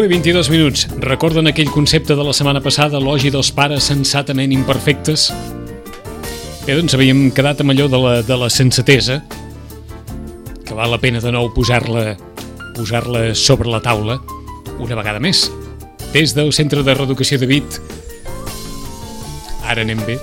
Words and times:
I 0.00 0.08
22 0.08 0.48
minuts. 0.48 0.86
Recorden 1.04 1.50
aquell 1.50 1.68
concepte 1.68 2.14
de 2.16 2.24
la 2.24 2.32
setmana 2.32 2.62
passada, 2.64 2.96
l'ogi 2.96 3.28
dels 3.28 3.50
pares 3.52 3.84
sensatament 3.90 4.52
imperfectes? 4.54 5.26
Bé, 6.64 6.72
doncs 6.78 6.94
havíem 6.96 7.26
quedat 7.36 7.60
amb 7.60 7.74
allò 7.74 7.90
de 7.92 7.98
la, 8.00 8.12
de 8.24 8.38
la 8.40 8.48
sensatesa, 8.48 9.18
que 10.64 10.72
val 10.78 10.94
la 10.94 10.98
pena 11.02 11.20
de 11.20 11.32
nou 11.34 11.50
posar-la 11.52 12.14
posar-la 12.72 13.34
sobre 13.36 13.68
la 13.68 13.82
taula 13.84 14.16
una 14.80 14.96
vegada 14.96 15.20
més. 15.20 15.42
Des 16.14 16.32
del 16.32 16.54
Centre 16.56 16.80
de 16.86 16.94
Reeducació 16.96 17.36
de 17.42 17.50
Vit, 17.50 17.76
ara 19.68 19.84
anem 19.84 20.00
bé, 20.08 20.16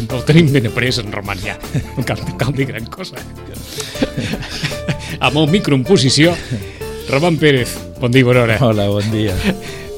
el 0.00 0.24
tenim 0.26 0.50
ben 0.50 0.66
après 0.72 0.98
en 0.98 1.14
Roman 1.14 1.38
ja, 1.44 1.54
no 1.94 2.02
cal, 2.08 2.24
cal 2.40 2.50
dir 2.56 2.66
gran 2.72 2.90
cosa. 2.90 3.14
amb 5.28 5.38
el 5.38 5.48
micro 5.54 5.78
en 5.78 5.86
posició, 5.86 6.34
Roman 7.12 7.38
Pérez, 7.38 7.76
bon 8.00 8.10
dia, 8.10 8.24
bona 8.24 8.42
hora. 8.42 8.58
Hola, 8.64 8.88
bon 8.88 9.04
dia. 9.12 9.36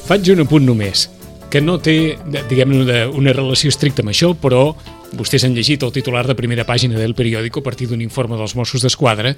Faig 0.09 0.27
un 0.35 0.43
apunt 0.43 0.67
només, 0.67 1.07
que 1.53 1.63
no 1.63 1.79
té, 1.79 2.19
diguem 2.51 2.75
una, 2.83 3.07
una 3.15 3.33
relació 3.33 3.71
estricta 3.71 4.03
amb 4.03 4.11
això, 4.11 4.33
però 4.35 4.73
vostès 5.15 5.47
han 5.47 5.55
llegit 5.55 5.85
el 5.87 5.95
titular 5.95 6.27
de 6.27 6.37
primera 6.37 6.67
pàgina 6.67 6.99
del 6.99 7.15
periòdico 7.15 7.63
a 7.63 7.67
partir 7.71 7.89
d'un 7.89 8.03
informe 8.03 8.39
dels 8.41 8.57
Mossos 8.59 8.83
d'Esquadra 8.83 9.37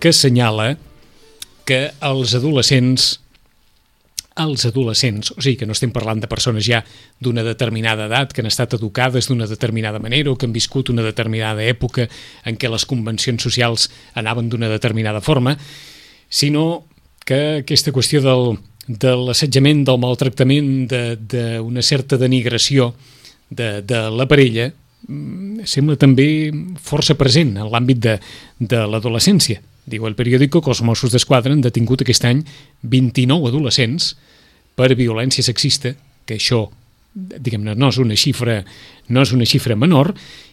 que 0.00 0.12
assenyala 0.14 0.76
que 1.68 1.88
els 2.00 2.34
adolescents 2.38 3.18
els 4.38 4.62
adolescents, 4.68 5.32
o 5.34 5.42
sigui 5.42 5.58
que 5.58 5.66
no 5.66 5.74
estem 5.74 5.90
parlant 5.90 6.20
de 6.22 6.28
persones 6.30 6.62
ja 6.62 6.78
d'una 7.18 7.42
determinada 7.42 8.06
edat, 8.06 8.30
que 8.30 8.40
han 8.40 8.48
estat 8.48 8.76
educades 8.78 9.26
d'una 9.26 9.48
determinada 9.50 9.98
manera 9.98 10.30
o 10.30 10.36
que 10.38 10.46
han 10.46 10.54
viscut 10.54 10.92
una 10.94 11.02
determinada 11.02 11.64
època 11.66 12.06
en 12.46 12.56
què 12.56 12.70
les 12.70 12.86
convencions 12.86 13.42
socials 13.42 13.88
anaven 14.14 14.48
d'una 14.48 14.70
determinada 14.70 15.20
forma, 15.20 15.56
sinó 16.30 16.86
que 17.28 17.60
aquesta 17.60 17.92
qüestió 17.92 18.22
del, 18.24 18.56
de 18.88 19.14
l'assetjament, 19.20 19.84
del 19.84 20.00
maltractament, 20.00 20.70
d'una 20.88 21.80
de, 21.82 21.86
certa 21.86 22.16
denigració 22.20 22.94
de, 23.50 23.82
de 23.84 24.00
la 24.14 24.26
parella, 24.30 24.70
mm, 25.06 25.66
sembla 25.68 25.98
també 26.00 26.28
força 26.80 27.18
present 27.20 27.56
en 27.58 27.68
l'àmbit 27.68 28.00
de, 28.06 28.16
de 28.58 28.80
l'adolescència. 28.88 29.60
Diu 29.88 30.08
el 30.08 30.16
periòdico 30.16 30.62
que 30.64 30.72
els 30.72 30.82
Mossos 30.84 31.12
d'Esquadra 31.12 31.52
han 31.52 31.64
detingut 31.64 32.04
aquest 32.04 32.24
any 32.28 32.42
29 32.82 33.52
adolescents 33.52 34.14
per 34.76 34.94
violència 34.96 35.44
sexista, 35.44 35.94
que 36.28 36.36
això, 36.36 36.66
diguem-ne, 37.12 37.74
no 37.76 37.88
és 37.92 38.00
una 38.00 38.16
xifra 38.16 38.62
no 39.08 39.24
és 39.24 39.32
una 39.32 39.48
xifra 39.48 39.76
menor, 39.76 40.12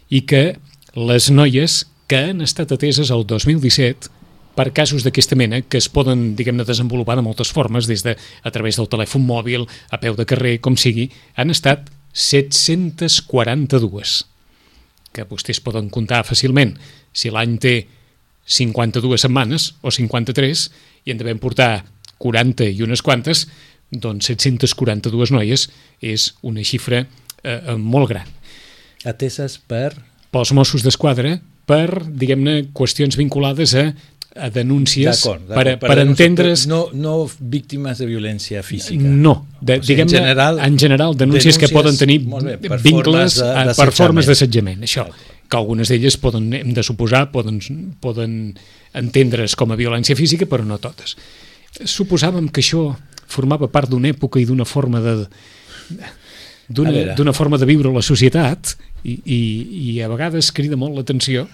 i 0.09 0.23
que 0.27 0.55
les 0.95 1.31
noies 1.31 1.83
que 2.07 2.19
han 2.29 2.43
estat 2.45 2.71
ateses 2.71 3.11
el 3.11 3.25
2017 3.27 4.14
per 4.55 4.71
casos 4.73 5.03
d'aquesta 5.03 5.35
mena 5.35 5.61
que 5.61 5.77
es 5.77 5.89
poden, 5.91 6.35
diguem-ne, 6.39 6.63
desenvolupar 6.67 7.15
de 7.19 7.23
moltes 7.25 7.51
formes, 7.53 7.87
des 7.87 8.03
de 8.05 8.15
a 8.15 8.51
través 8.51 8.75
del 8.79 8.89
telèfon 8.91 9.25
mòbil, 9.27 9.67
a 9.91 9.97
peu 9.99 10.15
de 10.15 10.25
carrer, 10.25 10.59
com 10.63 10.75
sigui, 10.79 11.11
han 11.35 11.49
estat 11.51 11.89
742, 12.15 14.25
que 15.11 15.23
vostès 15.27 15.59
poden 15.63 15.89
comptar 15.91 16.23
fàcilment. 16.27 16.77
Si 17.15 17.29
l'any 17.31 17.57
té 17.59 17.87
52 18.45 19.21
setmanes 19.25 19.73
o 19.83 19.91
53 19.91 20.71
i 21.05 21.11
en 21.11 21.17
devem 21.19 21.39
portar 21.41 21.85
40 22.21 22.63
i 22.71 22.83
unes 22.85 23.01
quantes, 23.03 23.47
doncs 23.91 24.25
742 24.31 25.31
noies 25.35 25.69
és 26.01 26.33
una 26.43 26.63
xifra 26.63 27.05
eh, 27.43 27.75
molt 27.75 28.09
gran. 28.13 28.27
Ateses 29.05 29.59
per? 29.59 29.93
Pels 30.33 30.51
Mossos 30.55 30.83
d'Esquadra 30.83 31.39
per, 31.65 32.05
diguem-ne, 32.05 32.67
qüestions 32.77 33.17
vinculades 33.17 33.73
a 33.77 33.89
a 34.35 34.49
denúncies 34.51 35.21
per, 35.23 35.39
per, 35.47 35.77
per 35.79 35.97
entendre's... 36.03 36.65
No, 36.67 36.89
no 36.91 37.23
víctimes 37.39 38.01
de 38.01 38.07
violència 38.09 38.63
física. 38.67 38.99
No, 38.99 39.45
de, 39.61 39.79
o 39.79 39.83
sigui, 39.83 39.93
diguem 39.93 40.09
en 40.09 40.13
general, 40.17 40.59
en 40.59 40.79
general 40.79 41.15
denúncies, 41.15 41.55
denúncies 41.55 41.61
que 41.61 41.69
poden 41.71 41.95
tenir 41.95 42.19
bé, 42.27 42.57
per 42.59 42.81
vincles 42.83 43.39
formes 43.39 43.71
de, 43.71 43.77
per 43.79 43.87
formes 43.95 44.27
d'assetjament. 44.27 44.83
Això, 44.83 45.07
que 45.47 45.59
algunes 45.59 45.91
d'elles 45.91 46.19
poden, 46.19 46.49
hem 46.57 46.73
de 46.75 46.83
suposar, 46.83 47.29
poden, 47.31 47.61
poden 48.03 48.35
entendre's 48.95 49.55
com 49.55 49.71
a 49.71 49.79
violència 49.79 50.17
física, 50.19 50.49
però 50.51 50.67
no 50.67 50.81
totes. 50.83 51.15
Suposàvem 51.79 52.49
que 52.51 52.63
això 52.63 52.89
formava 53.31 53.69
part 53.71 53.87
d'una 53.91 54.11
època 54.11 54.41
i 54.41 54.47
d'una 54.47 54.67
forma 54.67 54.99
de 55.03 55.15
d'una 56.67 57.33
forma 57.33 57.59
de 57.61 57.67
viure 57.69 57.91
la 57.93 58.01
societat 58.01 58.73
i, 59.05 59.13
i, 59.21 59.39
i 59.93 60.01
a 60.01 60.09
vegades 60.09 60.49
crida 60.49 60.77
molt 60.79 60.97
l'atenció 60.97 61.45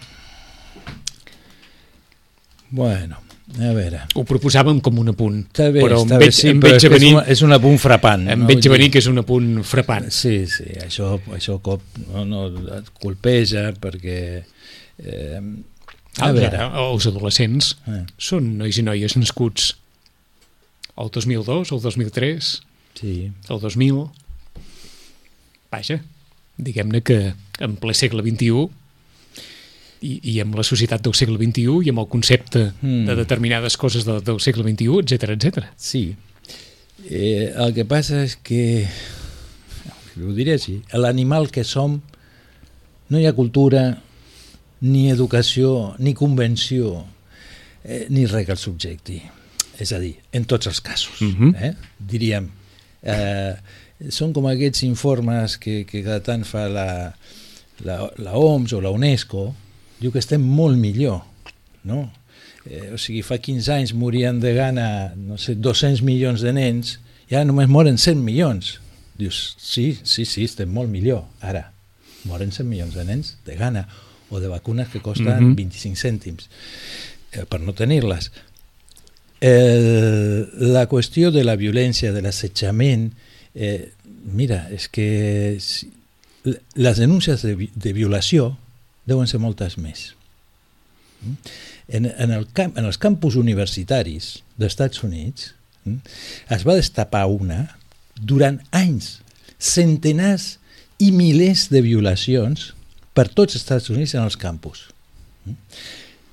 Bueno, 2.71 3.19
a 3.59 3.73
veure... 3.75 4.05
Ho 4.15 4.23
proposàvem 4.27 4.79
com 4.83 5.01
un 5.01 5.11
apunt, 5.11 5.41
està 5.49 5.67
bé, 5.73 5.81
però 5.83 5.99
està 6.01 6.15
em 6.15 6.21
veig, 6.23 6.31
bé, 6.31 6.37
sí, 6.37 6.51
em 6.53 6.61
veig 6.63 6.85
a 6.87 6.91
venir... 6.93 7.09
És 7.09 7.17
un, 7.17 7.31
és 7.35 7.43
un 7.47 7.55
apunt 7.57 7.81
frapant. 7.83 8.23
Em 8.31 8.45
no? 8.45 8.47
veig 8.47 8.67
a 8.67 8.71
venir 8.71 8.87
que 8.93 9.01
és 9.03 9.09
un 9.11 9.19
apunt 9.21 9.49
frapant. 9.67 10.07
Sí, 10.15 10.37
sí, 10.51 10.69
això, 10.83 11.17
això 11.35 11.57
cop, 11.63 11.83
no, 12.07 12.23
no, 12.29 12.45
et 12.79 12.87
colpeja 13.03 13.67
perquè... 13.83 14.21
Eh, 15.03 15.41
a 16.19 16.27
ah, 16.27 16.31
veure... 16.35 16.65
Els 16.85 17.07
adolescents 17.11 17.75
eh. 17.91 18.01
són 18.19 18.53
nois 18.59 18.79
i 18.79 18.87
noies 18.87 19.15
nascuts 19.19 19.73
el 20.99 21.11
2002, 21.11 21.71
el 21.75 21.83
2003, 21.83 22.51
sí. 22.99 23.15
el 23.49 23.63
2000... 23.63 24.03
Vaja, 25.71 26.01
diguem-ne 26.59 26.99
que 27.07 27.19
en 27.63 27.75
ple 27.79 27.93
segle 27.95 28.23
XXI 28.25 28.67
i, 30.01 30.17
i 30.33 30.39
amb 30.41 30.57
la 30.57 30.65
societat 30.65 31.03
del 31.05 31.15
segle 31.17 31.37
XXI 31.37 31.85
i 31.85 31.93
amb 31.93 32.03
el 32.03 32.09
concepte 32.11 32.67
mm. 32.81 33.05
de 33.09 33.15
determinades 33.19 33.77
coses 33.77 34.05
de, 34.07 34.19
del 34.25 34.41
segle 34.43 34.65
XXI, 34.65 35.01
etc 35.05 35.35
etc. 35.37 35.65
Sí. 35.77 36.05
Eh, 37.07 37.51
el 37.55 37.73
que 37.77 37.85
passa 37.89 38.23
és 38.25 38.37
que, 38.37 38.87
ho 40.17 40.33
diré 40.37 40.57
així, 40.57 40.79
l'animal 40.93 41.49
que 41.53 41.65
som 41.67 41.99
no 43.11 43.19
hi 43.19 43.27
ha 43.27 43.35
cultura, 43.37 43.85
ni 44.81 45.09
educació, 45.11 45.93
ni 46.01 46.15
convenció, 46.17 47.03
eh, 47.83 48.07
ni 48.09 48.25
res 48.25 48.47
que 48.47 48.55
el 48.55 48.61
subjecti. 48.61 49.19
És 49.81 49.91
a 49.93 49.99
dir, 50.01 50.15
en 50.33 50.45
tots 50.45 50.67
els 50.67 50.81
casos. 50.81 51.21
Mm 51.21 51.35
-hmm. 51.37 51.55
eh? 51.61 51.73
Diríem, 51.99 52.49
eh, 53.03 53.55
són 54.09 54.33
com 54.33 54.47
aquests 54.47 54.83
informes 54.83 55.57
que, 55.57 55.85
que 55.85 56.03
cada 56.03 56.21
tant 56.21 56.43
fa 56.43 56.67
la, 56.69 57.13
la, 57.85 58.11
la 58.17 58.33
OMS 58.37 58.73
o 58.73 58.81
la 58.81 58.89
UNESCO, 58.89 59.53
diu 60.01 60.11
que 60.11 60.19
estem 60.19 60.41
molt 60.41 60.79
millor, 60.81 61.21
no? 61.85 62.09
eh, 62.65 62.91
o 62.93 62.97
sigui, 62.97 63.21
fa 63.25 63.39
15 63.41 63.73
anys 63.73 63.93
morien 63.97 64.39
de 64.41 64.53
gana, 64.53 65.13
no 65.17 65.37
sé, 65.41 65.55
200 65.55 66.03
milions 66.05 66.43
de 66.45 66.53
nens, 66.55 66.97
i 67.29 67.37
ara 67.37 67.47
només 67.47 67.69
moren 67.71 67.97
100 67.97 68.21
milions. 68.23 68.75
Dius, 69.17 69.55
sí, 69.61 69.93
sí, 70.03 70.25
sí, 70.25 70.45
estem 70.49 70.71
molt 70.73 70.91
millor. 70.91 71.23
Ara, 71.45 71.69
moren 72.29 72.51
100 72.51 72.67
milions 72.69 72.97
de 72.97 73.05
nens 73.07 73.35
de 73.45 73.57
gana 73.59 73.87
o 74.31 74.39
de 74.39 74.49
vacunes 74.51 74.89
que 74.89 75.01
costen 75.03 75.27
uh 75.27 75.51
-huh. 75.51 75.55
25 75.55 75.95
cèntims 75.95 76.49
eh, 77.33 77.45
per 77.45 77.59
no 77.61 77.73
tenir-les. 77.73 78.31
la 79.41 80.87
qüestió 80.87 81.31
de 81.31 81.43
la 81.43 81.55
violència, 81.55 82.11
de 82.11 82.21
l'assetjament, 82.21 83.11
eh, 83.55 83.91
mira, 84.23 84.69
és 84.69 84.87
que 84.87 85.57
si, 85.59 85.89
les 86.75 86.97
denúncies 86.97 87.41
de, 87.41 87.69
de 87.73 87.93
violació 87.93 88.57
deuen 89.09 89.29
ser 89.29 89.41
moltes 89.41 89.77
més. 89.81 90.11
Mm? 91.21 91.35
En, 91.91 92.07
en, 92.11 92.31
el 92.31 92.47
camp, 92.55 92.75
en 92.79 92.87
els 92.87 92.99
campus 93.01 93.37
universitaris 93.39 94.37
d'Estats 94.59 95.03
Units 95.05 95.51
mm, 95.85 95.99
es 96.55 96.65
va 96.67 96.77
destapar 96.77 97.25
una 97.29 97.65
durant 98.15 98.59
anys, 98.75 99.19
centenars 99.61 100.55
i 101.01 101.11
milers 101.13 101.67
de 101.73 101.81
violacions 101.85 102.71
per 103.17 103.27
tots 103.29 103.57
els 103.57 103.63
Estats 103.63 103.91
Units 103.93 104.15
en 104.15 104.25
els 104.25 104.37
campus. 104.39 104.87
Mm? 105.45 105.57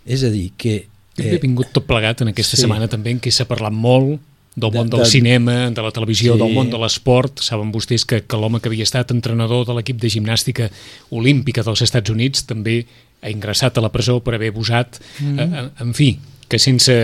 És 0.09 0.25
a 0.25 0.33
dir, 0.33 0.51
que... 0.57 0.81
Eh, 1.19 1.33
He 1.35 1.41
vingut 1.43 1.73
tot 1.75 1.85
plegat 1.89 2.23
en 2.23 2.33
aquesta 2.33 2.57
sí. 2.57 2.63
setmana 2.65 2.89
també 2.91 3.13
en 3.17 3.21
què 3.23 3.33
s'ha 3.35 3.49
parlat 3.49 3.75
molt 3.75 4.21
del 4.61 4.75
món 4.75 4.91
de, 4.91 4.97
del 4.97 5.05
de, 5.05 5.11
cinema, 5.11 5.57
de 5.71 5.83
la 5.83 5.93
televisió, 5.95 6.35
sí. 6.35 6.43
del 6.43 6.55
món 6.55 6.71
de 6.71 6.81
l'esport. 6.81 7.43
Saben 7.45 7.73
vostès 7.75 8.07
que, 8.09 8.23
que 8.27 8.41
l'home 8.41 8.61
que 8.61 8.71
havia 8.71 8.87
estat 8.89 9.15
entrenador 9.15 9.67
de 9.69 9.77
l'equip 9.79 10.01
de 10.03 10.11
gimnàstica 10.13 10.71
olímpica 11.11 11.65
dels 11.67 11.85
Estats 11.87 12.11
Units 12.15 12.47
també 12.49 12.83
ha 13.23 13.33
ingressat 13.33 13.79
a 13.79 13.85
la 13.85 13.93
presó 13.95 14.21
per 14.23 14.37
haver 14.37 14.53
abusat. 14.55 15.01
Mm. 15.21 15.39
Eh, 15.39 15.69
en, 15.85 15.95
fi, 15.95 16.13
que 16.49 16.59
sense 16.59 16.99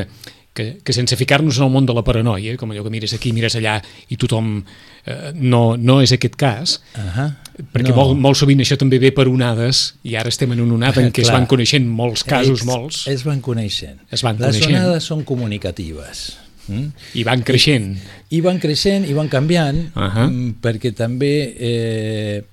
que, 0.55 0.79
que 0.85 0.93
sense 0.93 1.17
ficar-nos 1.19 1.59
en 1.59 1.67
el 1.67 1.73
món 1.75 1.85
de 1.85 1.93
la 1.93 2.05
paranoia, 2.06 2.55
com 2.56 2.71
allò 2.71 2.85
que 2.87 2.93
mires 2.95 3.12
aquí, 3.17 3.35
mires 3.35 3.59
allà 3.59 3.81
i 4.09 4.17
tothom... 4.17 4.61
Eh, 5.05 5.35
no, 5.37 5.75
no 5.77 5.99
és 6.01 6.15
aquest 6.15 6.39
cas, 6.41 6.79
uh 6.97 7.03
-huh. 7.03 7.27
perquè 7.75 7.91
no. 7.91 7.97
molt, 7.97 8.17
molt 8.17 8.39
sovint 8.39 8.62
això 8.62 8.79
també 8.81 8.99
ve 8.99 9.11
per 9.12 9.27
onades 9.29 9.97
i 10.03 10.15
ara 10.17 10.31
estem 10.31 10.53
en 10.53 10.61
una 10.61 10.75
onada 10.75 11.03
en 11.03 11.12
què 11.12 11.21
Clar. 11.21 11.27
es 11.27 11.33
van 11.33 11.47
coneixent 11.47 11.87
molts 11.87 12.25
casos, 12.25 12.61
es, 12.61 12.65
molts. 12.65 13.06
Es 13.06 13.25
van 13.25 13.41
coneixent. 13.41 14.01
Es 14.11 14.23
van 14.23 14.39
Les 14.39 14.56
coneixent. 14.56 14.81
onades 14.81 15.05
són 15.05 15.25
comunicatives. 15.25 16.39
Mm? 16.69 16.90
I 17.20 17.25
van 17.26 17.43
creixent. 17.44 17.96
I, 18.28 18.38
I 18.38 18.40
van 18.44 18.58
creixent 18.62 19.06
i 19.08 19.14
van 19.16 19.28
canviant 19.28 19.81
uh 19.94 20.11
-huh. 20.14 20.55
perquè 20.61 20.94
també 20.94 21.55
eh, 21.58 22.44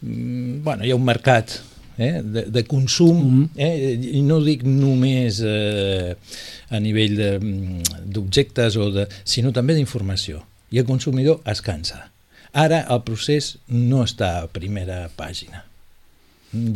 mm, 0.00 0.62
bueno, 0.62 0.84
hi 0.84 0.90
ha 0.90 0.96
un 0.96 1.04
mercat 1.04 1.60
eh, 1.98 2.22
de, 2.24 2.42
de 2.50 2.62
consum, 2.64 3.16
mm 3.16 3.44
-hmm. 3.44 3.48
eh, 3.56 4.16
i 4.18 4.22
no 4.22 4.40
dic 4.40 4.62
només 4.62 5.40
eh, 5.40 6.16
a 6.68 6.78
nivell 6.78 7.16
d'objectes, 8.04 8.76
o 8.76 8.90
de, 8.90 9.06
sinó 9.24 9.52
també 9.52 9.74
d'informació. 9.74 10.44
I 10.70 10.78
el 10.78 10.84
consumidor 10.84 11.40
es 11.44 11.60
cansa. 11.60 12.10
Ara 12.52 12.86
el 12.90 13.02
procés 13.02 13.58
no 13.66 14.04
està 14.04 14.42
a 14.42 14.46
primera 14.46 15.10
pàgina. 15.16 15.64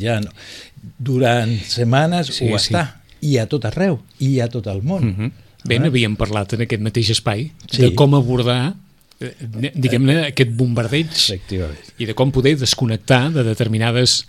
Ja 0.00 0.20
no. 0.20 0.30
Durant 0.98 1.58
setmanes 1.64 2.26
sí, 2.26 2.44
ho 2.44 2.58
sí. 2.58 2.74
està. 2.74 2.98
I 3.22 3.38
a 3.38 3.46
tot 3.46 3.64
arreu, 3.64 4.00
i 4.18 4.40
a 4.40 4.48
tot 4.48 4.66
el 4.66 4.82
món. 4.82 5.04
Mm 5.04 5.14
-hmm. 5.16 5.30
Bé, 5.68 5.78
n'havíem 5.78 6.16
parlat 6.18 6.56
en 6.56 6.64
aquest 6.66 6.82
mateix 6.82 7.12
espai 7.14 7.46
sí. 7.68 7.82
de 7.84 7.92
com 7.98 8.16
abordar 8.18 8.74
eh, 9.22 9.32
diguem-ne, 9.74 10.18
aquest 10.32 10.50
bombardeig 10.58 11.12
i 12.02 12.08
de 12.08 12.16
com 12.18 12.32
poder 12.34 12.56
desconnectar 12.60 13.28
de 13.36 13.44
determinades 13.46 14.22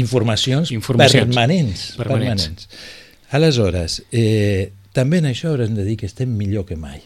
informacions, 0.00 0.72
informacions 0.72 1.28
permanents, 1.28 1.84
permanents. 1.98 2.48
permanents. 2.48 2.68
Aleshores, 3.36 4.02
eh, 4.10 4.72
també 4.96 5.20
en 5.20 5.28
això 5.28 5.52
haurem 5.52 5.74
de 5.76 5.84
dir 5.84 5.98
que 6.00 6.08
estem 6.08 6.30
millor 6.32 6.64
que 6.68 6.78
mai. 6.80 7.02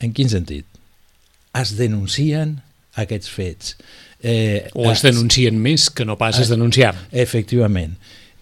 En 0.00 0.14
quin 0.16 0.30
sentit? 0.32 0.64
Es 1.58 1.74
denuncien 1.76 2.58
aquests 2.98 3.30
fets. 3.30 3.76
Eh, 4.22 4.70
o 4.74 4.88
es, 4.88 4.98
es 4.98 5.04
denuncien 5.10 5.58
més 5.60 5.88
que 5.90 6.06
no 6.08 6.16
pas 6.18 6.38
es 6.40 6.50
denunciar. 6.50 6.94
Efectivament. 7.12 7.98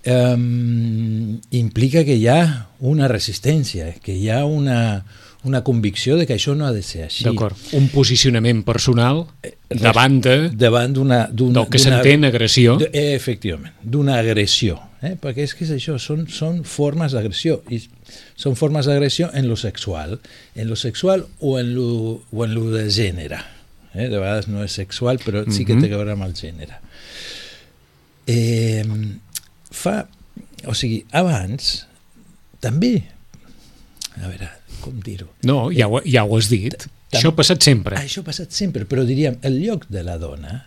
Um, 0.06 1.41
implica 1.50 2.05
que 2.06 2.14
hi 2.14 2.29
ha 2.31 2.69
una 2.79 3.08
resistència, 3.11 3.88
que 4.03 4.14
hi 4.14 4.29
ha 4.31 4.44
una, 4.47 5.03
una 5.43 5.64
convicció 5.67 6.14
de 6.14 6.29
que 6.29 6.37
això 6.37 6.55
no 6.55 6.69
ha 6.69 6.73
de 6.75 6.82
ser 6.87 7.08
així. 7.08 7.25
D'acord. 7.26 7.58
Un 7.75 7.88
posicionament 7.91 8.62
personal 8.67 9.25
eh, 9.43 9.56
davant, 9.82 10.20
de, 10.23 10.37
davant 10.55 10.94
d'una... 10.94 11.25
Del 11.35 11.67
que 11.73 11.82
s'entén 11.82 12.29
agressió. 12.29 12.76
Eh, 12.93 13.17
efectivament, 13.17 13.75
d'una 13.82 14.20
agressió. 14.20 14.79
Eh? 15.03 15.17
Perquè 15.20 15.43
és 15.47 15.56
que 15.58 15.67
és 15.67 15.75
això, 15.75 15.99
són, 16.03 16.25
són 16.31 16.62
formes 16.67 17.14
d'agressió. 17.17 17.61
I 17.67 17.82
són 18.38 18.55
formes 18.59 18.87
d'agressió 18.87 19.31
en 19.35 19.50
lo 19.50 19.59
sexual, 19.59 20.19
en 20.55 20.70
lo 20.70 20.79
sexual 20.79 21.26
o 21.41 21.59
en 21.59 21.75
lo, 21.75 21.91
o 22.31 22.47
en 22.47 22.55
lo 22.55 22.70
de 22.70 22.87
gènere. 22.94 23.43
Eh? 23.94 24.06
De 24.06 24.17
vegades 24.19 24.47
no 24.52 24.62
és 24.62 24.79
sexual, 24.79 25.19
però 25.23 25.43
sí 25.50 25.67
que 25.67 25.79
té 25.81 25.91
a 25.91 25.97
veure 25.97 26.14
amb 26.14 26.26
el 26.26 26.35
gènere. 26.38 26.79
Eh, 28.26 28.82
fa... 29.76 30.00
O 30.67 30.75
sigui, 30.75 31.05
abans 31.14 31.84
també 32.64 32.94
a 34.17 34.31
veure, 34.31 34.49
com 34.81 34.96
dir-ho? 35.05 35.28
No, 35.46 35.67
ja 35.75 35.88
ho, 35.90 36.00
ja 36.08 36.25
ho 36.25 36.38
has 36.38 36.49
dit. 36.52 36.87
Això 37.12 37.32
ha 37.32 37.37
passat 37.37 37.64
sempre. 37.64 37.99
Això 38.00 38.23
ha 38.23 38.26
passat 38.26 38.55
sempre, 38.55 38.87
però 38.88 39.05
diríem, 39.06 39.38
el 39.46 39.61
lloc 39.62 39.87
de 39.93 40.02
la 40.06 40.17
dona 40.20 40.62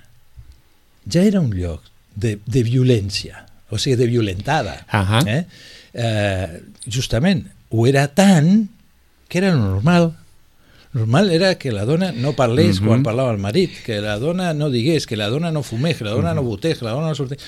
ja 1.10 1.24
era 1.26 1.42
un 1.42 1.52
lloc 1.56 1.84
de, 2.16 2.38
de 2.46 2.64
violència, 2.66 3.46
o 3.70 3.80
sigui, 3.82 3.98
de 4.00 4.08
violentada. 4.12 4.86
Uh 4.88 5.00
-huh. 5.00 5.24
eh? 5.28 5.46
Eh, 5.94 6.62
justament, 6.86 7.48
ho 7.70 7.88
era 7.88 8.08
tant 8.08 8.70
que 9.28 9.38
era 9.38 9.56
normal. 9.56 10.14
Normal 10.94 11.30
era 11.30 11.56
que 11.56 11.72
la 11.72 11.86
dona 11.86 12.12
no 12.12 12.34
parlés 12.34 12.80
uh 12.80 12.84
-huh. 12.84 12.88
quan 12.88 13.04
parlava 13.04 13.32
el 13.32 13.38
marit, 13.38 13.72
que 13.86 14.02
la 14.02 14.18
dona 14.18 14.54
no 14.54 14.70
digués, 14.70 15.06
que 15.06 15.18
la 15.18 15.30
dona 15.30 15.52
no 15.52 15.64
fumés, 15.64 15.98
que 15.98 16.04
la 16.04 16.12
dona 16.12 16.30
uh 16.30 16.32
-huh. 16.34 16.36
no 16.36 16.44
votés, 16.44 16.78
que 16.78 16.86
la 16.86 16.92
dona 16.92 17.08
no 17.08 17.16
sortés. 17.16 17.40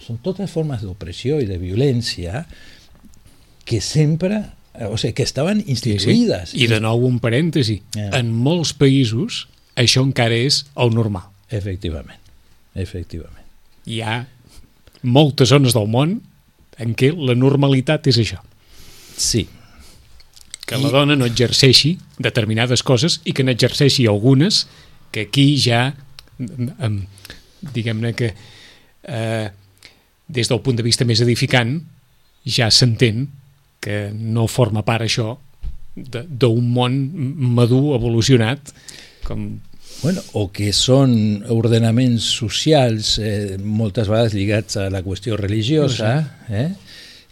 Són 0.00 0.20
totes 0.24 0.50
formes 0.50 0.82
d'opressió 0.84 1.40
i 1.42 1.48
de 1.48 1.58
violència 1.60 2.44
que 3.68 3.80
sempre 3.84 4.42
o 4.88 4.96
sigui, 4.96 5.14
que 5.18 5.26
estaven 5.26 5.60
instituïdes. 5.66 6.52
Sí, 6.52 6.58
sí. 6.58 6.64
I 6.64 6.70
de 6.70 6.80
nou 6.82 7.02
un 7.06 7.18
parèntesi. 7.22 7.80
Yeah. 7.96 8.12
En 8.20 8.30
molts 8.32 8.72
països 8.76 9.44
això 9.78 10.04
encara 10.06 10.36
és 10.36 10.64
el 10.80 10.92
normal. 10.94 11.28
Efectivament, 11.50 12.20
efectivament. 12.78 13.46
Hi 13.90 14.00
ha 14.04 14.18
moltes 15.02 15.50
zones 15.50 15.74
del 15.74 15.88
món 15.90 16.20
en 16.80 16.94
què 16.96 17.10
la 17.16 17.34
normalitat 17.36 18.06
és 18.10 18.20
això. 18.22 18.40
Sí. 19.16 19.46
Que 20.66 20.78
I... 20.78 20.82
la 20.84 20.92
dona 20.94 21.16
no 21.18 21.28
exerceixi 21.28 21.96
determinades 22.18 22.84
coses 22.86 23.18
i 23.24 23.34
que 23.34 23.44
n'exerceixi 23.46 24.06
algunes 24.08 24.66
que 25.10 25.26
aquí 25.26 25.52
ja, 25.58 25.88
diguem-ne 26.38 28.14
que 28.16 28.30
eh, 28.30 29.48
des 30.30 30.50
del 30.50 30.62
punt 30.64 30.78
de 30.78 30.86
vista 30.86 31.06
més 31.08 31.22
edificant 31.24 31.78
ja 32.46 32.70
s'entén 32.72 33.26
que 33.80 34.10
no 34.12 34.46
forma 34.48 34.84
part 34.86 35.06
això 35.06 35.34
d'un 35.94 36.68
món 36.70 36.96
madur, 37.56 37.96
evolucionat, 37.96 38.72
com 39.26 39.50
Bueno, 40.00 40.22
o 40.40 40.46
que 40.48 40.70
són 40.72 41.42
ordenaments 41.52 42.24
socials 42.40 43.18
eh, 43.20 43.58
moltes 43.60 44.08
vegades 44.08 44.32
lligats 44.32 44.78
a 44.80 44.86
la 44.92 45.02
qüestió 45.04 45.36
religiosa, 45.36 46.14
eh? 46.48 46.70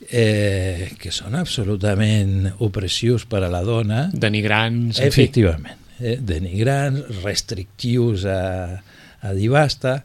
Eh, 0.09 0.91
que 1.01 1.11
són 1.13 1.35
absolutament 1.39 2.45
opressius 2.65 3.25
per 3.29 3.41
a 3.47 3.49
la 3.53 3.63
dona. 3.65 4.03
Denigrants, 4.13 5.01
en 5.01 5.09
Efectivament. 5.09 5.81
Eh? 5.99 6.19
Denigrants, 6.21 7.23
restrictius 7.23 8.27
a, 8.29 8.43
a 9.25 9.33
divasta. 9.35 9.99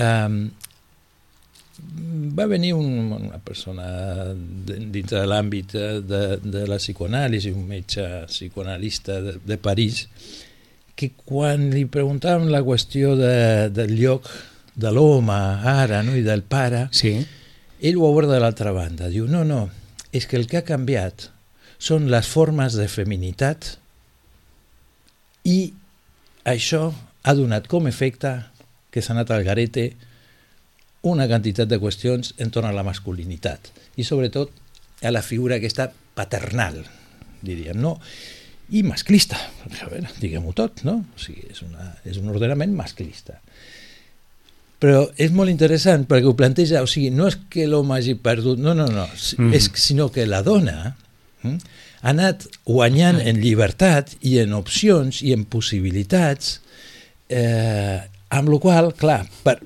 Um, 0.00 0.42
va 2.36 2.46
venir 2.46 2.72
un, 2.74 3.12
una 3.12 3.40
persona 3.42 3.86
dins 4.34 5.10
de 5.10 5.24
l'àmbit 5.26 5.74
de, 6.06 6.22
de 6.42 6.62
la 6.68 6.78
psicoanàlisi, 6.80 7.52
un 7.54 7.66
metge 7.68 8.06
psicoanalista 8.30 9.20
de, 9.24 9.34
de 9.44 9.58
París, 9.58 10.04
que 10.94 11.10
quan 11.16 11.70
li 11.72 11.86
preguntàvem 11.88 12.50
la 12.52 12.62
qüestió 12.64 13.14
de, 13.18 13.34
del 13.72 13.96
lloc 13.98 14.28
de 14.80 14.92
l'home 14.92 15.36
ara 15.72 16.02
no, 16.06 16.16
i 16.16 16.24
del 16.26 16.42
pare, 16.42 16.86
sí. 16.92 17.16
ell 17.80 17.98
ho 17.98 18.08
aborda 18.08 18.36
de 18.36 18.42
l'altra 18.44 18.72
banda. 18.76 19.08
Diu, 19.12 19.26
no, 19.30 19.44
no, 19.44 19.68
és 20.12 20.26
que 20.28 20.38
el 20.38 20.46
que 20.50 20.60
ha 20.60 20.66
canviat 20.66 21.30
són 21.80 22.10
les 22.12 22.28
formes 22.28 22.76
de 22.76 22.86
feminitat 22.92 23.74
i 25.48 25.72
això 26.44 26.90
ha 27.24 27.34
donat 27.36 27.68
com 27.68 27.88
efecte 27.88 28.34
que 28.92 29.00
s'ha 29.00 29.14
anat 29.14 29.32
al 29.32 29.44
garete 29.46 29.92
una 31.08 31.26
quantitat 31.28 31.68
de 31.70 31.78
qüestions 31.80 32.34
entorn 32.42 32.68
a 32.68 32.76
la 32.76 32.84
masculinitat 32.84 33.70
i 33.96 34.04
sobretot 34.04 34.52
a 35.02 35.12
la 35.12 35.22
figura 35.24 35.56
aquesta 35.56 35.88
paternal, 36.14 36.82
diríem, 37.40 37.78
no? 37.80 37.96
i 38.70 38.84
masclista, 38.86 39.38
a 39.66 39.70
veure, 39.72 40.04
diguem-ho 40.20 40.52
tot, 40.54 40.84
no? 40.86 41.00
O 41.16 41.20
sigui, 41.20 41.48
és, 41.50 41.62
una, 41.66 41.88
és 42.06 42.20
un 42.20 42.30
ordenament 42.30 42.72
masclista. 42.76 43.40
Però 44.80 45.02
és 45.20 45.32
molt 45.34 45.50
interessant 45.52 46.06
perquè 46.08 46.30
ho 46.30 46.36
planteja, 46.38 46.84
o 46.84 46.88
sigui, 46.88 47.10
no 47.12 47.26
és 47.28 47.36
que 47.50 47.66
l'home 47.68 47.96
hagi 47.96 48.14
perdut, 48.22 48.60
no, 48.62 48.76
no, 48.78 48.86
no, 48.92 49.08
mm. 49.10 49.50
és 49.56 49.66
sinó 49.82 50.08
que 50.14 50.24
la 50.28 50.44
dona 50.46 50.94
mm, 51.42 51.56
ha 52.00 52.12
anat 52.14 52.46
guanyant 52.68 53.18
en 53.20 53.42
llibertat 53.42 54.14
i 54.22 54.38
en 54.44 54.54
opcions 54.56 55.20
i 55.26 55.34
en 55.34 55.44
possibilitats, 55.50 56.60
eh, 57.28 57.98
amb 58.30 58.54
la 58.54 58.62
qual, 58.62 58.92
clar, 58.96 59.24
per, 59.42 59.58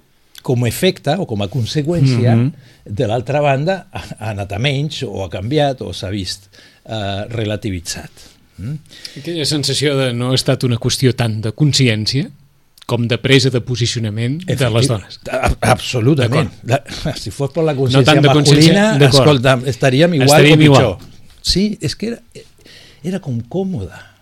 com 0.45 0.65
a 0.65 0.69
efecte 0.69 1.17
o 1.17 1.25
com 1.27 1.43
a 1.43 1.49
conseqüència, 1.49 2.37
mm 2.37 2.45
-hmm. 2.45 2.93
de 3.01 3.07
l'altra 3.09 3.41
banda, 3.41 3.87
ha, 3.91 4.05
anat 4.31 4.53
a 4.53 4.59
menys 4.59 5.03
o 5.03 5.25
ha 5.25 5.31
canviat 5.33 5.81
o 5.81 5.93
s'ha 5.93 6.11
vist 6.13 6.51
eh, 6.85 7.25
relativitzat. 7.31 8.11
Mm? 8.59 8.77
Aquella 9.19 9.45
sensació 9.45 9.97
de 9.97 10.13
no 10.13 10.31
ha 10.31 10.35
estat 10.35 10.63
una 10.69 10.77
qüestió 10.77 11.15
tant 11.17 11.41
de 11.41 11.53
consciència 11.53 12.31
com 12.87 13.09
de 13.09 13.17
presa 13.19 13.51
de 13.51 13.61
posicionament 13.65 14.37
Efectiu, 14.43 14.69
de 14.69 14.71
les 14.77 14.89
dones. 14.89 15.21
Absolutament. 15.61 16.51
La, 16.69 16.83
si 17.23 17.31
fos 17.31 17.51
per 17.51 17.65
la 17.65 17.75
consciència 17.75 18.21
no 18.21 18.35
masculina, 18.35 18.99
escolta, 19.09 19.59
estaríem 19.67 20.15
igual 20.21 20.29
estaríem 20.29 20.59
o 20.59 20.63
pitjor. 20.63 20.83
Igual. 20.83 20.99
Sí, 21.41 21.79
és 21.81 21.97
que 21.97 22.13
era, 22.13 22.21
era 23.03 23.21
com 23.21 23.41
còmode 23.49 24.14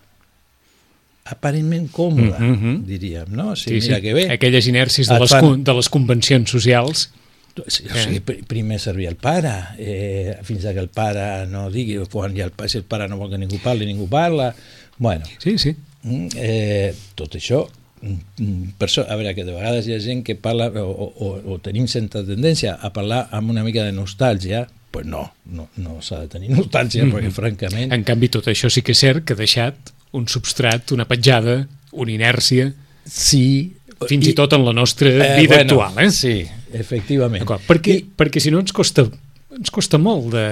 aparentment 1.24 1.90
còmode, 1.90 2.38
mm 2.38 2.56
-hmm. 2.58 2.84
diríem, 2.84 3.28
no? 3.30 3.56
Sí, 3.56 3.80
sí, 3.80 3.88
mira 3.88 3.96
sí. 3.96 4.02
que 4.02 4.14
bé. 4.14 4.30
Aquelles 4.30 4.66
inèrcies 4.66 5.08
de 5.08 5.18
les, 5.18 5.30
fan... 5.30 5.64
de 5.64 5.74
les 5.74 5.88
convencions 5.88 6.50
socials. 6.50 7.10
O 7.54 7.68
sigui, 7.68 8.16
eh. 8.16 8.42
primer 8.46 8.80
servir 8.80 9.08
el 9.08 9.16
pare, 9.16 9.76
eh, 9.78 10.38
fins 10.42 10.64
que 10.64 10.78
el 10.78 10.88
pare 10.88 11.46
no 11.46 11.70
digui, 11.70 11.98
quan 12.10 12.34
ja 12.34 12.44
el, 12.44 12.52
si 12.66 12.78
el 12.78 12.84
pare 12.84 13.08
no 13.08 13.18
vol 13.18 13.30
que 13.30 13.38
ningú 13.38 13.58
parli, 13.58 13.86
ningú 13.86 14.08
parla... 14.08 14.54
Bueno, 14.98 15.24
sí, 15.38 15.58
sí. 15.58 15.74
Mm, 16.02 16.28
eh, 16.36 16.94
tot 17.14 17.34
això 17.34 17.68
mm, 18.00 18.74
per 18.78 18.88
això, 18.88 19.04
a 19.06 19.16
veure, 19.16 19.34
que 19.34 19.44
de 19.44 19.52
vegades 19.52 19.86
hi 19.86 19.94
ha 19.94 20.00
gent 20.00 20.24
que 20.24 20.34
parla 20.34 20.68
o, 20.82 21.12
o, 21.12 21.28
o 21.52 21.58
tenim 21.58 21.86
certa 21.86 22.24
tendència 22.24 22.74
a 22.74 22.92
parlar 22.92 23.28
amb 23.30 23.50
una 23.50 23.62
mica 23.62 23.84
de 23.84 23.92
nostàlgia 23.92 24.66
pues 24.90 25.06
no, 25.06 25.32
no, 25.46 25.68
no 25.76 26.02
s'ha 26.04 26.20
de 26.20 26.28
tenir 26.28 26.50
nostàlgia, 26.56 27.04
mm 27.04 27.10
-hmm. 27.10 27.14
perquè 27.14 27.30
francament... 27.30 27.92
En 27.92 28.04
canvi, 28.04 28.28
tot 28.28 28.46
això 28.46 28.68
sí 28.70 28.82
que 28.82 28.92
és 28.92 28.98
cert 28.98 29.24
que 29.24 29.32
ha 29.32 29.36
deixat 29.36 29.91
un 30.16 30.26
substrat, 30.28 30.92
una 30.96 31.08
petjada, 31.08 31.62
una 31.92 32.12
inèrcia... 32.14 32.72
Sí. 33.02 33.72
Fins 34.02 34.26
i, 34.26 34.32
i 34.32 34.34
tot 34.34 34.54
en 34.54 34.64
la 34.66 34.72
nostra 34.74 35.10
eh, 35.10 35.28
vida 35.38 35.60
bueno, 35.60 35.78
actual, 35.78 35.98
eh? 36.04 36.10
Sí, 36.10 36.36
efectivament. 36.74 37.46
Perquè, 37.68 37.96
I, 38.00 38.04
perquè 38.18 38.42
si 38.42 38.50
no 38.50 38.58
ens 38.62 38.74
costa, 38.74 39.06
ens 39.54 39.72
costa 39.74 40.00
molt 40.02 40.32
de... 40.34 40.46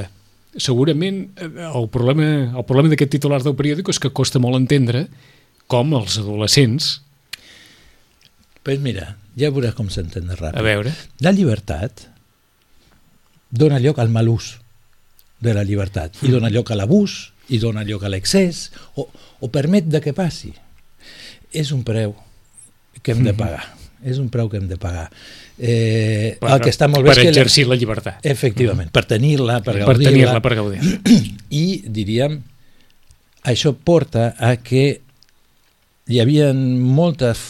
Segurament 0.59 1.23
eh, 1.39 1.51
el 1.67 1.89
problema, 1.91 2.29
el 2.59 2.67
problema 2.67 2.91
d'aquest 2.93 3.15
titular 3.17 3.41
del 3.43 3.57
periòdic 3.59 3.91
és 3.91 3.99
que 4.03 4.13
costa 4.15 4.43
molt 4.43 4.59
entendre 4.59 5.07
com 5.71 5.95
els 5.99 6.19
adolescents... 6.23 6.99
Pues 8.61 8.79
mira, 8.85 9.15
ja 9.41 9.49
veuràs 9.55 9.73
com 9.75 9.89
s'entén 9.89 10.29
ràpid. 10.29 10.59
A 10.59 10.63
veure. 10.63 10.93
La 11.25 11.33
llibertat 11.33 12.05
dona 13.51 13.81
lloc 13.83 13.99
al 13.99 14.11
mal 14.13 14.29
ús 14.31 14.55
de 15.41 15.55
la 15.57 15.65
llibertat 15.67 16.21
i 16.23 16.31
dona 16.31 16.51
lloc 16.53 16.71
a 16.71 16.77
l'abús 16.79 17.33
i 17.51 17.59
dona 17.59 17.83
lloc 17.89 18.05
a 18.05 18.11
l'excés 18.13 18.69
o, 18.95 19.09
o 19.41 19.51
permet 19.53 19.89
de 19.91 20.01
que 20.05 20.15
passi. 20.17 20.53
És 21.53 21.73
un 21.75 21.83
preu 21.87 22.15
que 23.03 23.15
hem 23.15 23.25
de 23.25 23.33
mhm. 23.33 23.39
pagar. 23.41 23.65
És 24.01 24.17
un 24.21 24.31
preu 24.33 24.49
que 24.49 24.57
hem 24.57 24.69
de 24.69 24.79
pagar. 24.81 25.11
Eh, 25.61 26.39
per, 26.41 26.55
el 26.55 26.63
que 26.65 26.73
està 26.73 26.89
molt 26.89 27.05
bé 27.05 27.13
per 27.13 27.27
exercir 27.27 27.67
la, 27.69 27.77
llibertat. 27.77 28.25
Efectivament, 28.25 28.89
mm. 28.89 28.95
per 28.97 29.03
tenir-la, 29.05 29.59
per 29.61 29.75
gaudir-la. 29.77 29.93
Per 29.93 30.07
tenir-la, 30.07 30.41
per 30.41 30.55
gaudir. 30.57 30.81
I, 31.61 31.65
diríem, 31.85 32.39
això 33.53 33.75
porta 33.77 34.31
a 34.41 34.55
que 34.65 34.85
hi 36.11 36.19
havia 36.23 36.49
moltes 36.57 37.43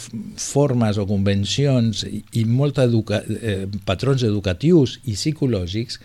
formes 0.43 0.99
o 0.99 1.07
convencions 1.07 2.03
i, 2.05 2.19
i 2.37 2.43
molts 2.45 2.83
educa 2.83 3.21
eh, 3.23 3.63
patrons 3.87 4.27
educatius 4.27 4.99
i 5.07 5.15
psicològics 5.15 6.01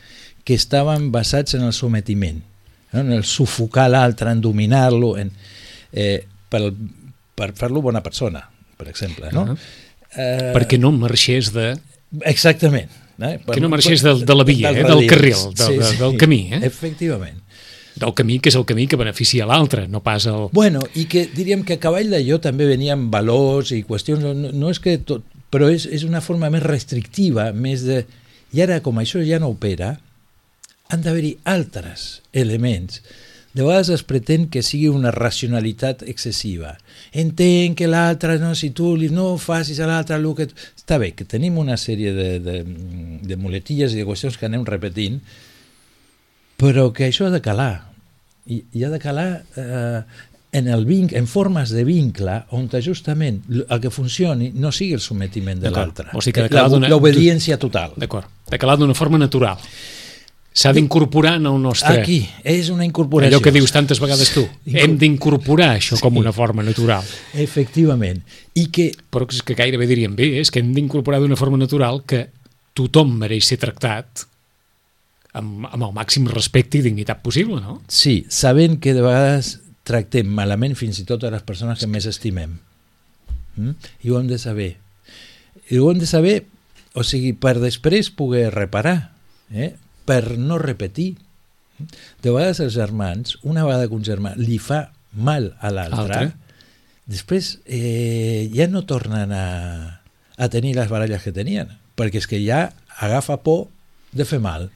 que 0.46 0.54
estaven 0.54 1.10
basats 1.12 1.58
en 1.58 1.66
el 1.66 1.74
sometiment 1.74 2.38
no? 2.92 3.02
en 3.02 3.12
el 3.18 3.26
sufocar 3.26 3.90
l'altre, 3.90 4.30
en 4.30 4.40
dominar-lo, 4.40 5.16
en, 5.18 5.28
eh, 5.34 5.65
per, 6.52 6.62
per 7.34 7.50
fer-lo 7.56 7.82
bona 7.84 8.02
persona, 8.04 8.44
per 8.76 8.88
exemple. 8.92 9.32
No? 9.32 9.42
Uh 9.42 9.48
-huh. 9.48 9.58
eh, 10.16 10.52
Perquè 10.52 10.78
no 10.78 10.92
marxés 10.92 11.52
de... 11.52 11.74
Exactament. 12.22 12.90
Eh? 13.18 13.38
Per, 13.40 13.54
que 13.54 13.60
no 13.60 13.68
marxés 13.68 14.02
de, 14.02 14.12
de 14.24 14.34
la 14.34 14.44
via, 14.44 14.72
del, 14.72 14.84
eh? 14.84 14.88
del 14.88 15.06
carril, 15.06 15.40
del, 15.56 15.80
sí, 15.80 15.82
sí. 15.82 15.96
del 15.96 16.16
camí. 16.16 16.52
Eh? 16.52 16.60
Efectivament 16.66 17.40
del 17.96 18.12
camí 18.12 18.38
que 18.38 18.50
és 18.52 18.56
el 18.58 18.66
camí 18.68 18.86
que 18.86 18.98
beneficia 19.00 19.46
l'altre, 19.48 19.86
no 19.88 20.02
pas 20.04 20.26
el... 20.28 20.50
Bueno, 20.52 20.82
i 20.94 21.06
que 21.08 21.26
diríem 21.32 21.64
que 21.64 21.78
a 21.78 21.80
cavall 21.80 22.12
d'allò 22.12 22.38
també 22.44 22.68
venien 22.68 23.08
valors 23.10 23.72
i 23.72 23.82
qüestions, 23.88 24.20
no, 24.20 24.52
no 24.52 24.70
és 24.70 24.80
que 24.84 24.98
tot, 24.98 25.24
però 25.50 25.70
és, 25.72 25.86
és 25.88 26.04
una 26.04 26.20
forma 26.20 26.50
més 26.52 26.62
restrictiva, 26.62 27.50
més 27.56 27.86
de... 27.88 28.02
I 28.52 28.62
ara, 28.66 28.82
com 28.84 29.00
això 29.00 29.22
ja 29.24 29.40
no 29.40 29.48
opera, 29.54 29.94
han 30.92 31.02
d'haver-hi 31.02 31.38
altres 31.48 32.20
elements. 32.36 33.00
De 33.56 33.64
vegades 33.64 33.88
es 33.88 34.02
pretén 34.04 34.50
que 34.52 34.60
sigui 34.60 34.90
una 34.92 35.08
racionalitat 35.14 36.02
excessiva. 36.04 36.74
Entenc 37.16 37.78
que 37.78 37.88
l'altre, 37.88 38.36
no, 38.42 38.50
si 38.52 38.68
tu 38.76 38.90
li 39.00 39.08
no 39.08 39.30
facis 39.40 39.80
a 39.80 39.88
l'altre 39.88 40.18
el 40.20 40.28
que... 40.36 40.50
Està 40.76 40.98
bé, 41.00 41.14
que 41.16 41.24
tenim 41.24 41.56
una 41.56 41.78
sèrie 41.80 42.12
de, 42.12 42.28
de, 42.44 42.58
de 43.24 43.40
muletilles 43.40 43.96
i 43.96 44.02
de 44.02 44.04
qüestions 44.04 44.36
que 44.36 44.50
anem 44.50 44.66
repetint, 44.68 45.22
però 46.60 46.90
que 46.92 47.08
això 47.08 47.30
ha 47.30 47.32
de 47.32 47.40
calar. 47.40 47.86
I, 48.44 48.60
i 48.76 48.84
ha 48.84 48.92
de 48.92 49.00
calar 49.00 49.28
eh, 49.56 50.04
en 50.52 50.68
el 50.68 50.84
vinc, 50.84 51.16
en 51.16 51.24
formes 51.26 51.72
de 51.72 51.88
vincle 51.88 52.42
on 52.56 52.68
justament 52.84 53.40
el 53.48 53.80
que 53.80 53.90
funcioni 53.90 54.52
no 54.52 54.68
sigui 54.70 55.00
el 55.00 55.00
sometiment 55.00 55.64
de 55.64 55.72
l'altre. 55.72 56.12
O 56.12 56.20
sigui 56.20 56.44
L'obediència 56.92 57.56
total. 57.56 57.96
D'acord. 57.96 58.28
De 58.52 58.60
calar 58.60 58.76
d'una 58.76 58.94
forma 58.94 59.16
natural. 59.16 59.56
S'ha 60.56 60.72
d'incorporar 60.72 61.34
en 61.36 61.50
el 61.50 61.58
nostre... 61.60 61.98
Aquí, 62.00 62.22
és 62.40 62.70
una 62.72 62.86
incorporació. 62.86 63.28
Allò 63.28 63.42
que 63.44 63.52
dius 63.52 63.74
tantes 63.74 64.00
vegades 64.00 64.30
tu. 64.32 64.46
Hem 64.72 64.94
d'incorporar 64.96 65.74
això 65.76 65.98
sí. 65.98 66.04
com 66.04 66.16
una 66.16 66.32
forma 66.32 66.64
natural. 66.64 67.04
Efectivament. 67.36 68.22
I 68.56 68.70
que... 68.72 68.86
Però 69.12 69.28
és 69.28 69.42
que 69.44 69.56
gairebé 69.58 69.88
diríem 69.90 70.16
bé, 70.16 70.30
és 70.40 70.52
que 70.52 70.62
hem 70.64 70.72
d'incorporar 70.72 71.20
d'una 71.20 71.36
forma 71.36 71.60
natural 71.60 72.00
que 72.08 72.24
tothom 72.76 73.12
mereix 73.20 73.50
ser 73.52 73.60
tractat 73.60 74.24
amb, 75.36 75.68
amb 75.68 75.82
el 75.90 75.94
màxim 75.96 76.28
respecte 76.32 76.80
i 76.80 76.84
dignitat 76.88 77.20
possible, 77.24 77.60
no? 77.60 77.82
Sí, 77.92 78.22
sabent 78.32 78.80
que 78.80 78.96
de 78.96 79.04
vegades 79.04 79.58
tractem 79.86 80.28
malament 80.40 80.76
fins 80.78 80.98
i 81.02 81.06
tot 81.08 81.24
a 81.24 81.36
les 81.36 81.44
persones 81.46 81.82
que 81.82 81.90
més 81.90 82.08
estimem. 82.08 82.56
Mm? 83.56 83.76
I 84.04 84.12
ho 84.12 84.20
hem 84.20 84.30
de 84.32 84.40
saber. 84.40 84.72
I 85.68 85.80
ho 85.80 85.90
hem 85.92 86.00
de 86.00 86.08
saber, 86.08 86.38
o 86.96 87.04
sigui, 87.04 87.34
per 87.36 87.58
després 87.60 88.08
poder 88.08 88.48
reparar. 88.54 89.12
Eh? 89.52 89.74
Per 90.06 90.36
no 90.38 90.58
repetir. 90.62 91.14
De 92.22 92.32
vegades 92.32 92.62
els 92.64 92.76
germans, 92.78 93.36
una 93.44 93.66
vegada 93.66 93.88
que 93.88 93.96
un 93.98 94.04
germà 94.06 94.32
li 94.38 94.56
fa 94.62 94.86
mal 95.12 95.50
a 95.60 95.72
l'altre, 95.74 96.30
després 97.04 97.58
eh, 97.66 98.48
ja 98.54 98.68
no 98.72 98.86
tornen 98.88 99.34
a, 99.36 99.46
a 100.36 100.48
tenir 100.52 100.72
les 100.78 100.88
baralles 100.88 101.20
que 101.24 101.34
tenien, 101.36 101.68
perquè 101.98 102.22
és 102.22 102.30
que 102.30 102.40
ja 102.40 102.70
agafa 102.96 103.42
por 103.44 103.66
de 104.16 104.24
fer 104.24 104.40
mal. 104.40 104.70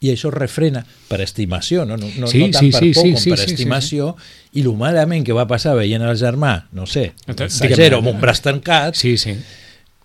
I 0.00 0.14
això 0.14 0.30
refrena 0.32 0.80
per 1.10 1.20
estimació, 1.20 1.84
no, 1.84 1.98
no, 2.00 2.08
no, 2.16 2.28
sí, 2.30 2.40
no 2.40 2.54
tant 2.56 2.64
sí, 2.64 2.70
per 2.72 2.80
sí, 2.80 2.92
por 2.96 3.04
sí, 3.04 3.10
com 3.12 3.22
sí, 3.22 3.30
per 3.30 3.40
sí, 3.42 3.50
estimació, 3.52 4.12
sí, 4.16 4.30
sí. 4.30 4.52
i 4.58 4.64
el 4.64 4.70
malament 4.80 5.26
que 5.26 5.36
va 5.36 5.44
passar 5.46 5.76
veient 5.76 6.02
el 6.02 6.16
germà, 6.16 6.54
no 6.74 6.88
sé, 6.88 7.10
exagero, 7.28 8.00
amb 8.00 8.14
un 8.14 8.22
braç 8.22 8.40
tancat, 8.48 8.96
sí, 8.98 9.18
sí 9.20 9.36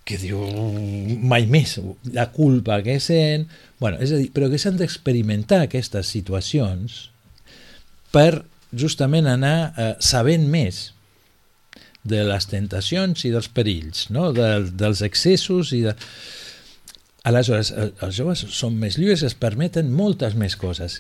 que 0.06 0.20
diu 0.22 0.38
mai 1.26 1.48
més 1.50 1.80
la 2.14 2.28
culpa 2.34 2.78
que 2.86 3.00
sent 3.02 3.48
bueno, 3.80 4.00
és 4.00 4.12
a 4.12 4.20
dir, 4.20 4.30
però 4.36 4.50
que 4.52 4.60
s'han 4.62 4.80
d'experimentar 4.80 5.66
aquestes 5.66 6.12
situacions 6.16 7.10
per 8.16 8.46
justament 8.76 9.28
anar 9.28 9.58
eh, 9.76 9.94
sabent 10.04 10.48
més 10.52 10.90
de 12.06 12.22
les 12.28 12.46
tentacions 12.48 13.26
i 13.26 13.32
dels 13.34 13.50
perills, 13.50 14.08
no? 14.14 14.30
de, 14.36 14.70
dels 14.72 15.02
excessos 15.06 15.74
i 15.76 15.82
de... 15.88 15.96
Aleshores, 17.26 17.72
eh, 17.74 17.90
els 18.06 18.20
joves 18.20 18.46
són 18.54 18.78
més 18.78 19.00
lliures, 19.02 19.26
es 19.26 19.36
permeten 19.38 19.90
moltes 19.92 20.38
més 20.38 20.56
coses. 20.62 21.00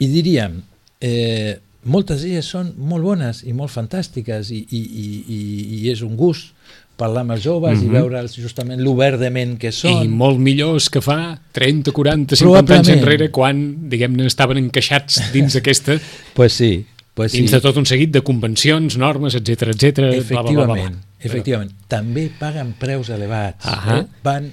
I 0.00 0.08
diríem, 0.08 0.62
eh, 1.04 1.58
moltes 1.86 2.24
d'elles 2.24 2.46
són 2.46 2.72
molt 2.76 3.06
bones 3.06 3.42
i 3.46 3.54
molt 3.56 3.72
fantàstiques 3.72 4.50
i, 4.54 4.62
i, 4.70 4.80
i, 4.80 5.38
i 5.78 5.80
és 5.92 6.02
un 6.06 6.16
gust 6.18 6.52
parlar 6.96 7.26
amb 7.26 7.34
els 7.36 7.44
joves 7.44 7.76
mm 7.76 7.80
-hmm. 7.80 7.84
i 7.84 7.88
mhm. 7.88 7.96
veure'ls 7.96 8.36
justament 8.40 8.80
l'obert 8.80 9.20
de 9.20 9.30
ment 9.30 9.58
que 9.58 9.72
són. 9.72 10.04
I 10.04 10.08
molt 10.08 10.38
millors 10.38 10.88
que 10.88 11.00
fa 11.00 11.38
30, 11.52 11.92
40, 11.92 12.36
50 12.36 12.74
anys 12.74 12.88
enrere 12.88 13.30
quan, 13.30 13.88
diguem-ne, 13.90 14.26
estaven 14.26 14.56
encaixats 14.58 15.32
dins 15.32 15.56
aquesta... 15.60 16.00
pues 16.34 16.52
sí, 16.52 16.86
pues 17.14 17.32
dins 17.32 17.50
sí. 17.50 17.56
de 17.56 17.60
tot 17.60 17.76
un 17.76 17.86
seguit 17.86 18.10
de 18.10 18.22
convencions, 18.22 18.96
normes, 18.96 19.34
etc 19.34 19.68
etc. 19.74 19.98
Efectivament, 20.12 20.28
bla, 20.28 20.64
bla, 20.64 20.74
bla, 20.74 20.88
bla. 20.90 21.00
efectivament. 21.20 21.70
Però... 21.70 21.88
També 21.88 22.30
paguen 22.38 22.74
preus 22.78 23.08
elevats. 23.08 23.66
Eh? 23.66 24.02
Van 24.22 24.52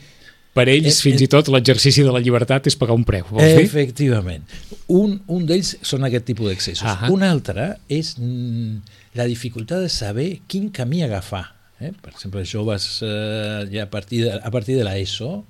per 0.54 0.68
ells, 0.70 1.00
fins 1.02 1.24
i 1.26 1.30
tot, 1.32 1.50
l'exercici 1.54 2.06
de 2.06 2.14
la 2.14 2.22
llibertat 2.24 2.70
és 2.70 2.78
pagar 2.78 2.98
un 2.98 3.06
preu, 3.08 3.26
vols 3.30 3.56
dir? 3.58 3.66
Efectivament. 3.66 4.46
Un, 4.94 5.18
un 5.34 5.48
d'ells 5.50 5.76
són 5.82 6.06
aquest 6.06 6.30
tipus 6.30 6.52
d'accessos. 6.52 7.10
Un 7.14 7.26
altre 7.26 7.74
és 7.90 8.14
mm, 8.20 9.02
la 9.18 9.26
dificultat 9.30 9.82
de 9.86 9.92
saber 9.92 10.30
quin 10.48 10.70
camí 10.74 11.02
agafar 11.06 11.48
eh? 11.84 11.92
per 12.02 12.14
exemple, 12.14 12.44
joves 12.46 13.02
eh, 13.04 13.68
ja 13.72 13.84
a 13.84 13.90
partir 13.90 14.24
de, 14.26 14.32
a 14.34 14.52
partir 14.52 14.78
de 14.78 14.86
l'ESO, 14.88 15.44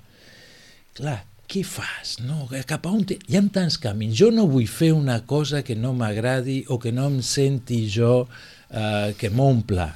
clar, 0.98 1.20
què 1.50 1.62
fas? 1.66 2.18
No, 2.24 2.48
cap 2.66 2.86
a 2.88 2.92
on 2.92 3.04
te... 3.08 3.18
Hi 3.28 3.38
ha 3.38 3.44
tants 3.52 3.76
camins. 3.80 4.16
Jo 4.18 4.30
no 4.34 4.46
vull 4.50 4.68
fer 4.70 4.92
una 4.96 5.20
cosa 5.28 5.62
que 5.66 5.76
no 5.76 5.92
m'agradi 5.96 6.62
o 6.72 6.80
que 6.82 6.92
no 6.94 7.08
em 7.12 7.20
senti 7.22 7.84
jo 7.92 8.24
eh, 8.70 9.12
que 9.20 9.30
m'omple. 9.30 9.90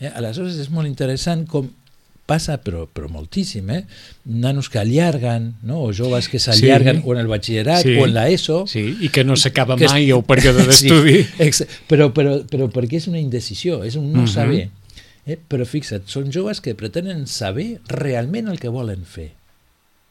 Eh? 0.00 0.10
Aleshores 0.10 0.58
és 0.58 0.72
molt 0.74 0.90
interessant 0.90 1.46
com 1.48 1.70
passa, 2.28 2.58
però, 2.60 2.84
però 2.92 3.08
moltíssim, 3.08 3.70
eh? 3.72 3.84
nanos 4.28 4.68
que 4.68 4.78
allarguen, 4.78 5.54
no? 5.64 5.80
o 5.86 5.94
joves 5.96 6.28
que 6.28 6.40
s'allarguen 6.42 7.00
sí. 7.00 7.06
o 7.06 7.14
en 7.14 7.22
el 7.22 7.30
batxillerat 7.30 7.86
sí. 7.86 7.94
o 7.96 8.04
en 8.04 8.12
l'ESO. 8.16 8.58
Sí, 8.68 8.84
i 9.06 9.08
que 9.14 9.24
no 9.24 9.38
s'acaba 9.40 9.78
mai 9.80 10.10
el 10.12 10.24
període 10.28 10.66
d'estudi. 10.68 11.22
sí, 11.24 11.68
però, 11.88 12.10
però, 12.14 12.36
però 12.50 12.68
perquè 12.74 13.00
és 13.00 13.08
una 13.08 13.22
indecisió, 13.22 13.80
és 13.88 13.96
un 13.96 14.12
no 14.12 14.20
uh 14.20 14.26
mhm. 14.26 14.28
-huh. 14.28 14.34
saber. 14.34 14.68
Eh? 15.28 15.38
Però 15.48 15.64
fixa't, 15.64 16.06
són 16.08 16.30
joves 16.32 16.60
que 16.60 16.74
pretenen 16.74 17.26
saber 17.26 17.80
realment 17.88 18.48
el 18.48 18.60
que 18.60 18.68
volen 18.68 19.04
fer. 19.04 19.32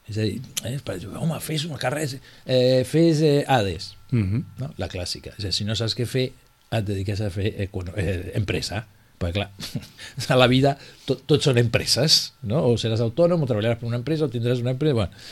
És 0.10 0.18
a 0.18 0.22
dir, 0.22 0.42
eh, 0.64 0.80
home, 1.20 1.40
fes 1.40 1.66
una 1.66 1.78
carrera, 1.78 2.18
eh, 2.46 2.84
fes 2.86 3.22
eh, 3.22 3.44
ADES, 3.48 3.96
uh 4.12 4.16
mhm. 4.16 4.36
-huh. 4.36 4.44
no? 4.60 4.74
la 4.78 4.90
clàssica. 4.90 5.34
És 5.38 5.46
a 5.46 5.48
dir, 5.48 5.54
si 5.54 5.66
no 5.66 5.76
saps 5.76 5.96
què 5.96 6.06
fer, 6.06 6.32
et 6.72 6.86
dediques 6.86 7.22
a 7.22 7.30
fer 7.30 7.54
eh, 7.58 7.70
eh, 7.96 8.32
empresa 8.36 8.88
perquè 9.18 9.40
clar, 9.40 9.50
a 10.34 10.38
la 10.38 10.48
vida 10.52 10.76
tot, 11.08 11.24
tot 11.30 11.44
són 11.44 11.60
empreses, 11.62 12.34
no? 12.46 12.64
o 12.70 12.78
seràs 12.78 13.04
autònom, 13.06 13.44
o 13.44 13.50
treballaràs 13.50 13.82
per 13.82 13.90
una 13.90 14.02
empresa, 14.02 14.28
o 14.28 14.34
tindràs 14.34 14.64
una 14.64 14.76
empresa... 14.78 15.02
Bueno. 15.02 15.26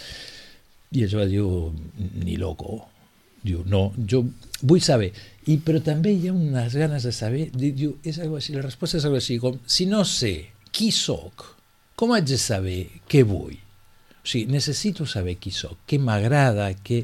I 0.96 1.04
això 1.04 1.20
va 1.20 1.26
ni 1.28 2.38
loco. 2.40 2.78
Diu, 3.46 3.62
no, 3.70 3.90
jo 4.10 4.24
vull 4.66 4.82
saber. 4.82 5.12
I, 5.52 5.60
però 5.62 5.82
també 5.84 6.16
hi 6.16 6.30
ha 6.30 6.34
unes 6.34 6.78
ganes 6.78 7.04
de 7.06 7.12
saber, 7.14 7.50
diu, 7.54 7.98
és 8.06 8.18
algo 8.24 8.40
així, 8.40 8.56
la 8.56 8.64
resposta 8.64 8.98
és 8.98 9.06
algo 9.06 9.20
així, 9.20 9.38
com, 9.42 9.60
si 9.70 9.86
no 9.90 10.02
sé 10.08 10.34
qui 10.74 10.90
sóc, 10.96 11.46
com 12.00 12.16
haig 12.16 12.26
de 12.32 12.40
saber 12.42 12.80
què 13.12 13.22
vull? 13.28 13.54
O 14.18 14.26
sigui, 14.26 14.48
necessito 14.50 15.06
saber 15.06 15.38
qui 15.42 15.54
sóc, 15.54 15.84
què 15.86 16.00
m'agrada, 16.02 16.72
què... 16.82 17.04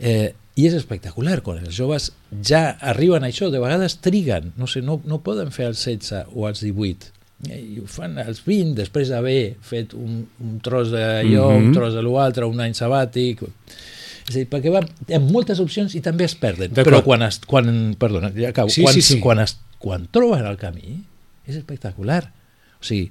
Eh, 0.00 0.28
i 0.60 0.66
és 0.68 0.74
espectacular, 0.76 1.38
quan 1.46 1.62
els 1.62 1.76
joves 1.76 2.10
ja 2.46 2.74
arriben 2.92 3.24
a 3.24 3.30
això, 3.30 3.48
de 3.52 3.60
vegades 3.62 3.96
triguen, 4.04 4.52
no 4.60 4.68
sé, 4.68 4.82
no, 4.84 4.98
no 5.08 5.22
poden 5.24 5.52
fer 5.54 5.70
els 5.70 5.80
16 5.86 6.34
o 6.36 6.48
els 6.50 6.60
18, 6.66 7.12
eh, 7.48 7.60
i 7.60 7.78
ho 7.80 7.86
fan 7.88 8.18
als 8.20 8.42
20 8.44 8.74
després 8.76 9.12
d'haver 9.12 9.56
fet 9.64 9.94
un, 9.96 10.24
un 10.44 10.58
tros 10.64 10.92
d'allò, 10.92 11.46
mm 11.48 11.56
-hmm. 11.56 11.70
un 11.70 11.78
tros 11.78 11.96
de 11.96 12.04
l'altre, 12.04 12.46
un 12.46 12.60
any 12.60 12.76
sabàtic... 12.76 13.46
És 14.30 14.36
a 14.36 14.38
dir, 14.38 14.46
perquè 14.46 14.70
va, 14.70 14.84
hi 15.08 15.14
ha 15.16 15.18
moltes 15.18 15.58
opcions 15.58 15.94
i 15.96 16.00
també 16.00 16.24
es 16.24 16.36
perden, 16.38 16.70
però 16.70 17.02
quan, 17.02 17.22
es, 17.22 17.40
quan 17.40 17.96
perdona, 17.98 18.30
ja 18.36 18.50
acabo, 18.50 18.68
sí, 18.68 18.82
quan, 18.82 18.94
sí, 18.94 19.02
sí. 19.02 19.18
quan, 19.18 19.40
es, 19.40 19.56
quan 19.78 20.06
troben 20.12 20.46
el 20.46 20.56
camí 20.56 21.02
és 21.48 21.56
espectacular. 21.56 22.30
O 22.80 22.84
sigui, 22.84 23.10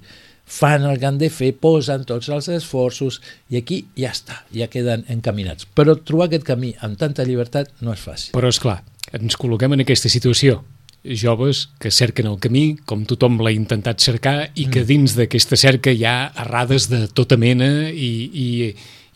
fan 0.50 0.84
el 0.84 0.98
que 0.98 1.06
han 1.06 1.18
de 1.20 1.30
fer, 1.30 1.52
posen 1.62 2.04
tots 2.08 2.28
els 2.34 2.48
esforços 2.50 3.20
i 3.52 3.60
aquí 3.60 3.84
ja 3.98 4.10
està, 4.10 4.42
ja 4.54 4.66
queden 4.72 5.04
encaminats. 5.12 5.68
Però 5.78 5.94
trobar 5.96 6.26
aquest 6.26 6.46
camí 6.48 6.72
amb 6.82 6.98
tanta 6.98 7.26
llibertat 7.26 7.70
no 7.86 7.94
és 7.94 8.02
fàcil. 8.02 8.34
Però 8.34 8.50
és 8.50 8.58
clar, 8.62 8.80
ens 9.14 9.38
col·loquem 9.38 9.76
en 9.76 9.84
aquesta 9.86 10.10
situació 10.10 10.60
joves 11.04 11.70
que 11.80 11.92
cerquen 11.94 12.28
el 12.28 12.40
camí 12.42 12.74
com 12.84 13.06
tothom 13.08 13.38
l'ha 13.40 13.54
intentat 13.54 14.02
cercar 14.04 14.50
i 14.52 14.66
que 14.66 14.82
mm. 14.82 14.88
dins 14.88 15.14
d'aquesta 15.16 15.56
cerca 15.56 15.94
hi 15.94 16.04
ha 16.04 16.32
errades 16.44 16.90
de 16.90 17.06
tota 17.08 17.38
mena 17.40 17.88
i, 17.88 18.10
i, 18.28 18.48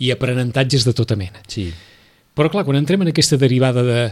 i 0.00 0.12
aprenentatges 0.14 0.86
de 0.86 0.94
tota 0.96 1.18
mena. 1.20 1.42
Sí. 1.50 1.68
Però 2.34 2.48
clar, 2.50 2.64
quan 2.64 2.78
entrem 2.78 3.04
en 3.04 3.10
aquesta 3.12 3.36
derivada 3.36 3.84
de 3.84 4.04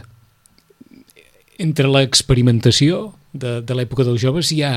entre 1.63 1.89
l'experimentació 1.89 3.13
de, 3.33 3.61
de 3.63 3.79
l'època 3.79 4.05
dels 4.05 4.21
joves 4.21 4.53
hi 4.53 4.63
ha 4.67 4.75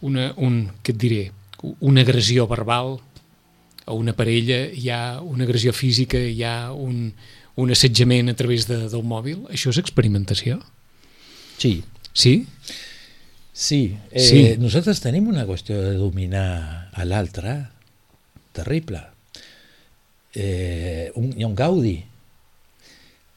una, 0.00 0.32
un, 0.36 0.62
què 0.82 0.94
et 0.94 1.00
diré, 1.00 1.22
una 1.80 2.04
agressió 2.06 2.46
verbal 2.50 2.98
a 3.88 3.96
una 3.96 4.14
parella, 4.14 4.66
hi 4.68 4.90
ha 4.92 5.20
una 5.24 5.46
agressió 5.48 5.72
física, 5.72 6.20
hi 6.20 6.42
ha 6.44 6.72
un, 6.72 7.12
un 7.58 7.72
assetjament 7.74 8.30
a 8.30 8.36
través 8.38 8.68
de, 8.68 8.84
del 8.92 9.02
mòbil, 9.02 9.46
això 9.50 9.72
és 9.72 9.80
experimentació? 9.80 10.60
Sí. 11.58 11.80
Sí? 12.12 12.34
Sí. 13.52 13.80
Eh, 14.12 14.22
sí. 14.22 14.42
Nosaltres 14.62 15.00
tenim 15.02 15.26
una 15.32 15.46
qüestió 15.48 15.80
de 15.82 15.96
dominar 15.98 16.90
a 16.94 17.06
l'altre 17.08 17.56
terrible. 18.54 19.02
Eh, 20.34 21.10
un, 21.18 21.32
hi 21.34 21.42
ha 21.42 21.48
un 21.48 21.56
gaudi. 21.58 21.96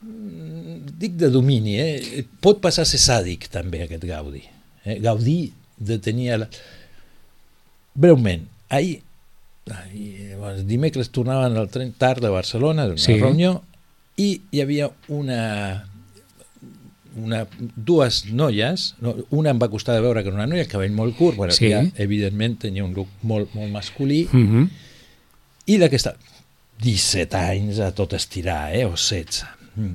Mm, 0.02 0.94
dic 1.02 1.18
de 1.18 1.32
domini, 1.34 1.80
eh? 1.82 2.26
pot 2.42 2.62
passar 2.62 2.86
a 2.86 2.90
ser 2.90 3.02
sàdic 3.02 3.48
també 3.54 3.82
aquest 3.86 4.06
gaudi. 4.06 4.44
Eh? 4.86 5.00
Gaudir 5.02 5.54
de 5.82 6.00
tenir... 6.00 6.38
La... 6.40 6.48
Breument, 7.94 8.48
ahir, 8.70 9.02
ahir 9.70 10.38
bueno, 10.38 10.64
dimecres 10.64 11.10
tornaven 11.12 11.58
al 11.58 11.70
tren 11.70 11.92
tard 11.98 12.24
de 12.24 12.30
Barcelona, 12.30 12.88
d'una 12.88 13.04
sí. 13.04 13.18
reunió, 13.20 13.58
i 14.22 14.30
hi 14.52 14.62
havia 14.64 14.88
una, 15.12 15.42
una, 17.20 17.44
dues 17.76 18.24
noies, 18.32 18.92
no, 19.04 19.16
una 19.36 19.52
em 19.52 19.62
va 19.62 19.70
costar 19.74 19.98
de 19.98 20.06
veure 20.06 20.24
que 20.24 20.32
era 20.32 20.40
una 20.40 20.48
noia, 20.48 20.70
cabell 20.72 20.96
molt 20.96 21.18
curt, 21.20 21.40
bueno, 21.40 21.56
sí. 21.58 21.72
ja, 21.74 21.84
evidentment 22.04 22.60
tenia 22.64 22.86
un 22.86 22.96
look 22.96 23.12
molt, 23.28 23.56
molt 23.58 23.74
masculí, 23.74 24.24
uh 24.32 24.38
mhm. 24.38 24.64
-huh. 24.64 24.70
i 25.66 25.78
la 25.78 25.90
que 25.90 26.00
està 26.00 26.16
17 26.82 27.38
anys 27.38 27.80
a 27.80 27.92
tot 27.92 28.14
estirar, 28.14 28.74
eh, 28.76 28.86
o 28.86 28.96
16. 28.96 29.46
Mm. 29.76 29.94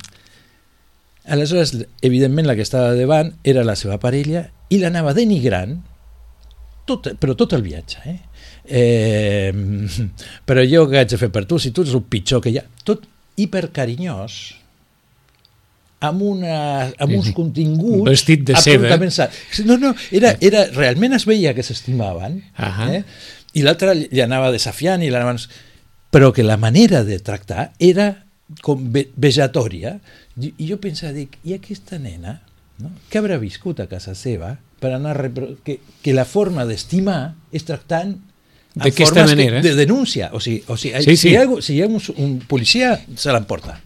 Aleshores, 1.27 1.73
evidentment, 2.03 2.47
la 2.47 2.55
que 2.55 2.63
estava 2.63 2.95
davant 2.95 3.35
era 3.43 3.65
la 3.65 3.75
seva 3.75 3.99
parella 3.99 4.51
i 4.71 4.81
l'anava 4.83 5.15
denigrant, 5.17 5.77
tot, 6.87 7.13
però 7.21 7.35
tot 7.39 7.55
el 7.57 7.65
viatge, 7.67 8.03
eh? 8.05 8.19
eh 8.67 9.53
però 10.47 10.65
jo 10.67 10.87
què 10.91 11.03
haig 11.03 11.11
de 11.15 11.19
fer 11.21 11.31
per 11.35 11.45
tu 11.47 11.59
si 11.63 11.73
tu 11.75 11.87
ets 11.87 11.95
el 11.95 12.03
pitjor 12.03 12.43
que 12.43 12.51
hi 12.51 12.59
ha 12.59 12.65
tot 12.87 13.05
hipercarinyós 13.39 14.39
amb, 16.07 16.23
una, 16.23 16.59
amb 16.99 17.15
uns 17.17 17.31
continguts 17.37 18.11
vestit 18.11 18.45
de 18.49 18.57
seda 18.61 18.99
no, 19.69 19.79
no, 19.81 19.93
era, 20.11 20.35
era, 20.45 20.67
realment 20.75 21.17
es 21.17 21.27
veia 21.29 21.55
que 21.57 21.65
s'estimaven 21.65 22.43
uh 22.59 22.67
-huh. 22.67 22.91
eh? 22.99 23.03
i 23.55 23.63
l'altre 23.63 23.95
li 23.95 24.21
anava 24.21 24.53
desafiant 24.53 25.03
i 25.03 25.11
l'anava... 25.11 25.39
però 26.11 26.33
que 26.33 26.43
la 26.43 26.57
manera 26.57 27.05
de 27.05 27.19
tractar 27.19 27.73
era 27.79 28.27
com 28.63 28.93
vejatòria 29.17 29.99
i 30.41 30.67
jo 30.69 30.77
pensava, 30.79 31.13
dic, 31.13 31.39
i 31.45 31.55
aquesta 31.55 31.99
nena 31.99 32.41
no? 32.83 32.93
que 33.11 33.21
haurà 33.21 33.39
viscut 33.41 33.81
a 33.81 33.89
casa 33.91 34.15
seva 34.19 34.57
per 34.81 34.93
anar 34.97 35.17
a 35.17 35.31
que, 35.65 35.79
que 36.03 36.15
la 36.15 36.27
forma 36.29 36.67
d'estimar 36.69 37.35
és 37.53 37.67
tractant 37.69 38.17
d'aquesta 38.77 39.25
manera 39.27 39.63
de 39.65 39.75
denúncia 39.79 40.31
o 40.37 40.41
sigui, 40.41 40.63
o 40.69 40.77
sigui 40.77 41.03
sí, 41.05 41.17
sí. 41.17 41.17
si 41.17 41.33
hi 41.33 41.37
ha, 41.41 41.47
si 41.65 41.77
hi 41.77 41.83
ha 41.83 41.89
un, 41.89 42.01
un 42.23 42.39
policia 42.49 42.95
se 43.17 43.33
l'emporta 43.33 43.79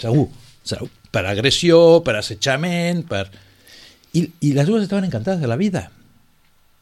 segur, 0.00 0.28
segur 0.64 0.88
per 1.12 1.26
agressió, 1.28 2.00
per 2.04 2.16
assetjament 2.16 3.04
per... 3.08 3.26
I, 4.16 4.26
i 4.44 4.52
les 4.56 4.68
dues 4.68 4.84
estaven 4.84 5.06
encantades 5.08 5.40
de 5.40 5.48
la 5.48 5.56
vida 5.60 5.86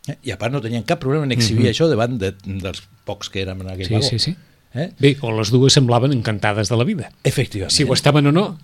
eh? 0.06 0.16
i 0.26 0.32
a 0.34 0.38
part 0.38 0.54
no 0.54 0.62
tenien 0.62 0.86
cap 0.86 1.02
problema 1.02 1.26
en 1.26 1.34
exhibir 1.34 1.64
mm 1.64 1.66
-hmm. 1.66 1.74
això 1.74 1.90
davant 1.90 2.18
de, 2.18 2.32
dels 2.44 2.82
pocs 3.04 3.30
que 3.30 3.42
érem 3.42 3.60
en 3.60 3.74
aquell 3.74 3.86
sí, 3.86 3.94
vagó 3.94 4.08
sí, 4.08 4.18
sí. 4.18 4.36
Eh? 4.74 4.92
Bé, 4.98 5.16
o 5.20 5.32
les 5.34 5.50
dues 5.50 5.74
semblaven 5.74 6.12
encantades 6.14 6.68
de 6.70 6.76
la 6.76 6.84
vida. 6.84 7.10
Efectivament. 7.24 7.74
Si 7.74 7.82
ho 7.82 7.92
estaven 7.92 8.26
o 8.30 8.32
no, 8.32 8.58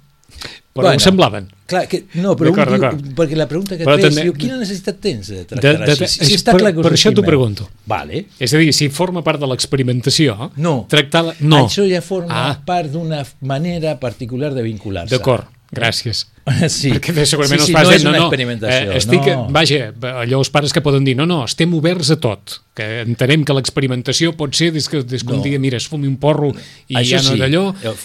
però 0.76 0.88
bueno, 0.88 1.00
ho 1.00 1.00
semblaven. 1.00 1.46
Clar, 1.66 1.86
que, 1.88 2.02
no, 2.20 2.34
però 2.38 2.52
un 2.52 2.58
diu, 2.76 3.14
perquè 3.16 3.38
la 3.38 3.46
pregunta 3.48 3.78
que 3.78 3.86
et 3.86 4.02
fes, 4.04 4.18
diu, 4.20 4.34
quina 4.36 4.58
necessitat 4.60 5.00
tens 5.02 5.30
de 5.32 5.40
tractar 5.48 5.72
de, 5.72 5.78
de, 5.80 5.86
de, 5.88 5.94
així? 5.94 6.10
Si, 6.12 6.28
si 6.28 6.36
està 6.36 6.52
per, 6.52 6.60
clar 6.60 6.74
que 6.76 6.84
per 6.84 6.92
això 6.92 7.12
t'ho 7.16 7.24
pregunto. 7.26 7.66
Vale. 7.88 8.26
És 8.38 8.52
a 8.52 8.60
dir, 8.60 8.68
si 8.76 8.90
forma 8.92 9.24
part 9.26 9.40
de 9.40 9.48
l'experimentació, 9.48 10.50
no. 10.60 10.76
tractar 10.92 11.24
la... 11.30 11.34
no. 11.40 11.64
Això 11.64 11.86
ja 11.88 12.02
forma 12.04 12.44
ah. 12.44 12.54
part 12.68 12.92
d'una 12.92 13.24
manera 13.48 13.96
particular 14.02 14.52
de 14.54 14.66
vincular-se. 14.68 15.16
D'acord, 15.16 15.48
gràcies. 15.74 16.26
Sí. 16.70 16.92
Perquè 16.94 17.24
segurament 17.26 17.60
sí, 17.60 17.70
sí, 17.70 17.72
els 17.72 17.76
pares 17.76 18.04
no, 18.04 18.12
no, 18.12 18.18
no, 18.18 18.26
experimentació. 18.28 18.92
Eh, 18.92 18.98
estic, 19.00 19.26
no. 19.32 19.46
Vaja, 19.54 19.90
allò 20.22 20.38
els 20.38 20.50
pares 20.54 20.74
que 20.74 20.82
poden 20.84 21.06
dir, 21.06 21.16
no, 21.18 21.26
no, 21.26 21.40
estem 21.48 21.72
oberts 21.74 22.12
a 22.14 22.18
tot, 22.22 22.60
que 22.76 22.86
entenem 23.02 23.42
que 23.46 23.56
l'experimentació 23.56 24.32
pot 24.38 24.54
ser 24.54 24.70
des 24.76 24.86
que, 24.92 25.02
des 25.02 25.24
que 25.24 25.32
no. 25.32 25.40
un 25.40 25.46
dia, 25.46 25.58
mira, 25.62 25.80
es 25.82 25.88
fumi 25.90 26.06
un 26.06 26.16
porro 26.22 26.52
i 26.52 27.00
això 27.00 27.16
ja 27.16 27.22
no 27.24 27.34
sí. 27.34 27.42
d'allò... 27.42 27.64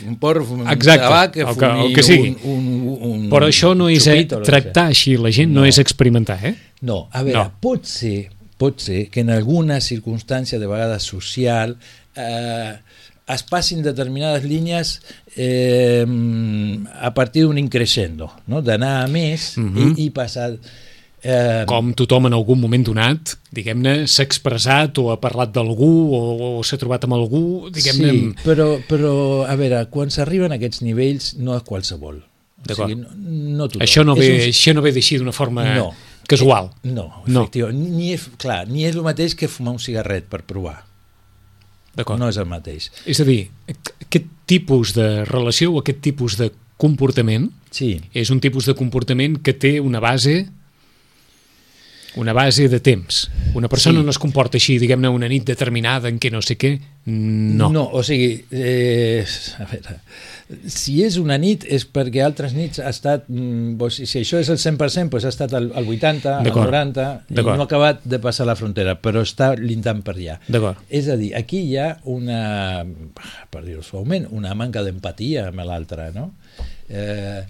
Un 0.10 0.18
porro, 0.22 0.46
fumi 0.48 0.66
Exacte, 0.74 1.06
un 1.06 1.08
tabac, 1.08 1.40
el 1.44 1.56
que, 1.62 1.72
el 1.86 1.96
que 1.96 2.06
sigui. 2.08 2.36
Un, 2.42 2.68
un, 2.82 3.00
un, 3.12 3.24
Però 3.34 3.50
això 3.52 3.76
no 3.78 3.92
és 3.94 4.10
xupito, 4.10 4.42
tractar 4.48 4.90
així 4.90 5.18
la 5.22 5.34
gent, 5.36 5.54
no. 5.54 5.62
no 5.62 5.70
és 5.70 5.82
experimentar, 5.84 6.40
eh? 6.50 6.56
No, 6.82 7.04
a 7.14 7.26
veure, 7.28 7.46
no. 7.46 7.60
pot 7.62 7.86
ser 7.90 8.32
pot 8.62 8.78
ser 8.78 9.08
que 9.10 9.24
en 9.26 9.32
alguna 9.34 9.80
circumstància 9.82 10.60
de 10.62 10.68
vegades 10.70 11.06
social 11.10 11.78
eh, 12.14 12.74
es 13.34 13.44
passin 13.48 13.82
determinades 13.84 14.46
línies 14.48 15.00
eh, 15.36 16.06
a 17.00 17.14
partir 17.14 17.46
d'un 17.46 17.58
increscendo, 17.58 18.32
no? 18.48 18.62
d'anar 18.62 19.04
a 19.04 19.08
més 19.08 19.58
uh 19.58 19.64
-huh. 19.64 19.94
i, 19.98 20.06
i 20.06 20.10
passar... 20.10 20.58
Eh... 21.24 21.66
Com 21.68 21.94
tothom 21.94 22.26
en 22.26 22.34
algun 22.34 22.60
moment 22.60 22.84
donat, 22.84 23.38
diguem-ne, 23.52 24.08
s'ha 24.08 24.24
expressat 24.24 24.98
o 24.98 25.12
ha 25.12 25.20
parlat 25.22 25.54
d'algú 25.54 25.94
o, 26.18 26.58
o 26.58 26.64
s'ha 26.64 26.78
trobat 26.78 27.04
amb 27.04 27.14
algú, 27.14 27.70
diguem-ne... 27.70 28.12
Sí, 28.12 28.34
però, 28.44 28.82
però, 28.90 29.46
a 29.46 29.56
veure, 29.56 29.86
quan 29.90 30.10
s'arriben 30.10 30.52
a 30.52 30.56
aquests 30.56 30.82
nivells 30.82 31.36
no 31.38 31.56
és 31.56 31.64
qualsevol. 31.64 32.24
O 32.62 32.74
sigui, 32.76 32.96
no, 32.96 33.08
no 33.58 33.68
tothom. 33.68 33.82
Això 33.82 34.04
no 34.04 34.16
ve, 34.16 34.34
un... 34.34 34.50
això 34.50 34.74
no 34.74 34.82
ve 34.82 34.92
d'així 34.92 35.18
d'una 35.18 35.32
forma... 35.32 35.76
No 35.76 35.94
casual. 36.32 36.72
No, 36.84 37.24
No. 37.28 37.50
Ni 37.74 38.14
és, 38.14 38.30
clar, 38.40 38.64
ni 38.70 38.86
és 38.88 38.96
el 38.96 39.04
mateix 39.04 39.36
que 39.36 39.50
fumar 39.52 39.76
un 39.76 39.84
cigarret 39.84 40.28
per 40.32 40.44
provar. 40.48 40.82
No 41.96 42.30
és 42.32 42.38
el 42.40 42.48
mateix. 42.48 42.90
És 43.06 43.20
a 43.20 43.28
dir, 43.28 43.50
aquest 43.68 44.30
tipus 44.48 44.94
de 44.96 45.26
relació 45.28 45.74
o 45.74 45.82
aquest 45.82 46.00
tipus 46.04 46.38
de 46.40 46.52
comportament 46.82 47.50
Sí, 47.72 48.02
és 48.12 48.30
un 48.34 48.42
tipus 48.44 48.68
de 48.68 48.76
comportament 48.76 49.38
que 49.40 49.54
té 49.56 49.78
una 49.80 50.02
base 50.04 50.44
una 52.16 52.34
base 52.34 52.68
de 52.68 52.80
temps. 52.80 53.30
Una 53.54 53.70
persona 53.70 54.00
Sí. 54.00 54.06
no 54.06 54.12
es 54.12 54.20
comporta 54.20 54.58
així, 54.58 54.78
diguem-ne, 54.80 55.10
una 55.10 55.30
nit 55.30 55.46
determinada 55.46 56.10
en 56.10 56.20
què 56.20 56.32
no 56.32 56.42
sé 56.42 56.58
què. 56.58 56.80
No. 57.06 57.70
no 57.72 57.90
o 57.94 58.04
sigui, 58.04 58.44
eh, 58.52 59.26
a 59.58 59.66
veure, 59.66 59.96
si 60.68 61.02
és 61.06 61.16
una 61.18 61.38
nit 61.40 61.64
és 61.64 61.86
perquè 61.88 62.22
altres 62.24 62.54
nits 62.54 62.82
ha 62.84 62.90
estat, 62.92 63.24
doncs, 63.28 64.02
si 64.04 64.20
això 64.20 64.40
és 64.42 64.50
el 64.52 64.60
100%, 64.60 65.10
doncs 65.10 65.26
ha 65.26 65.32
estat 65.32 65.54
el, 65.58 65.72
el 65.74 65.88
80, 65.88 66.38
el 66.40 66.50
D'acord. 66.50 66.68
90, 66.70 67.06
i 67.30 67.36
no 67.40 67.56
ha 67.56 67.64
acabat 67.64 68.04
de 68.04 68.20
passar 68.20 68.46
la 68.50 68.58
frontera, 68.60 68.98
però 69.02 69.24
està 69.26 69.54
lintant 69.58 70.04
per 70.04 70.16
allà. 70.18 70.38
És 70.90 71.08
a 71.08 71.16
dir, 71.20 71.32
aquí 71.38 71.64
hi 71.70 71.78
ha 71.78 71.94
una, 72.12 72.84
per 73.50 73.64
dir-ho 73.64 73.82
suaument, 73.84 74.28
una 74.32 74.54
manca 74.54 74.84
d'empatia 74.84 75.48
amb 75.48 75.64
l'altre, 75.66 76.12
no? 76.14 76.34
Eh, 76.90 77.42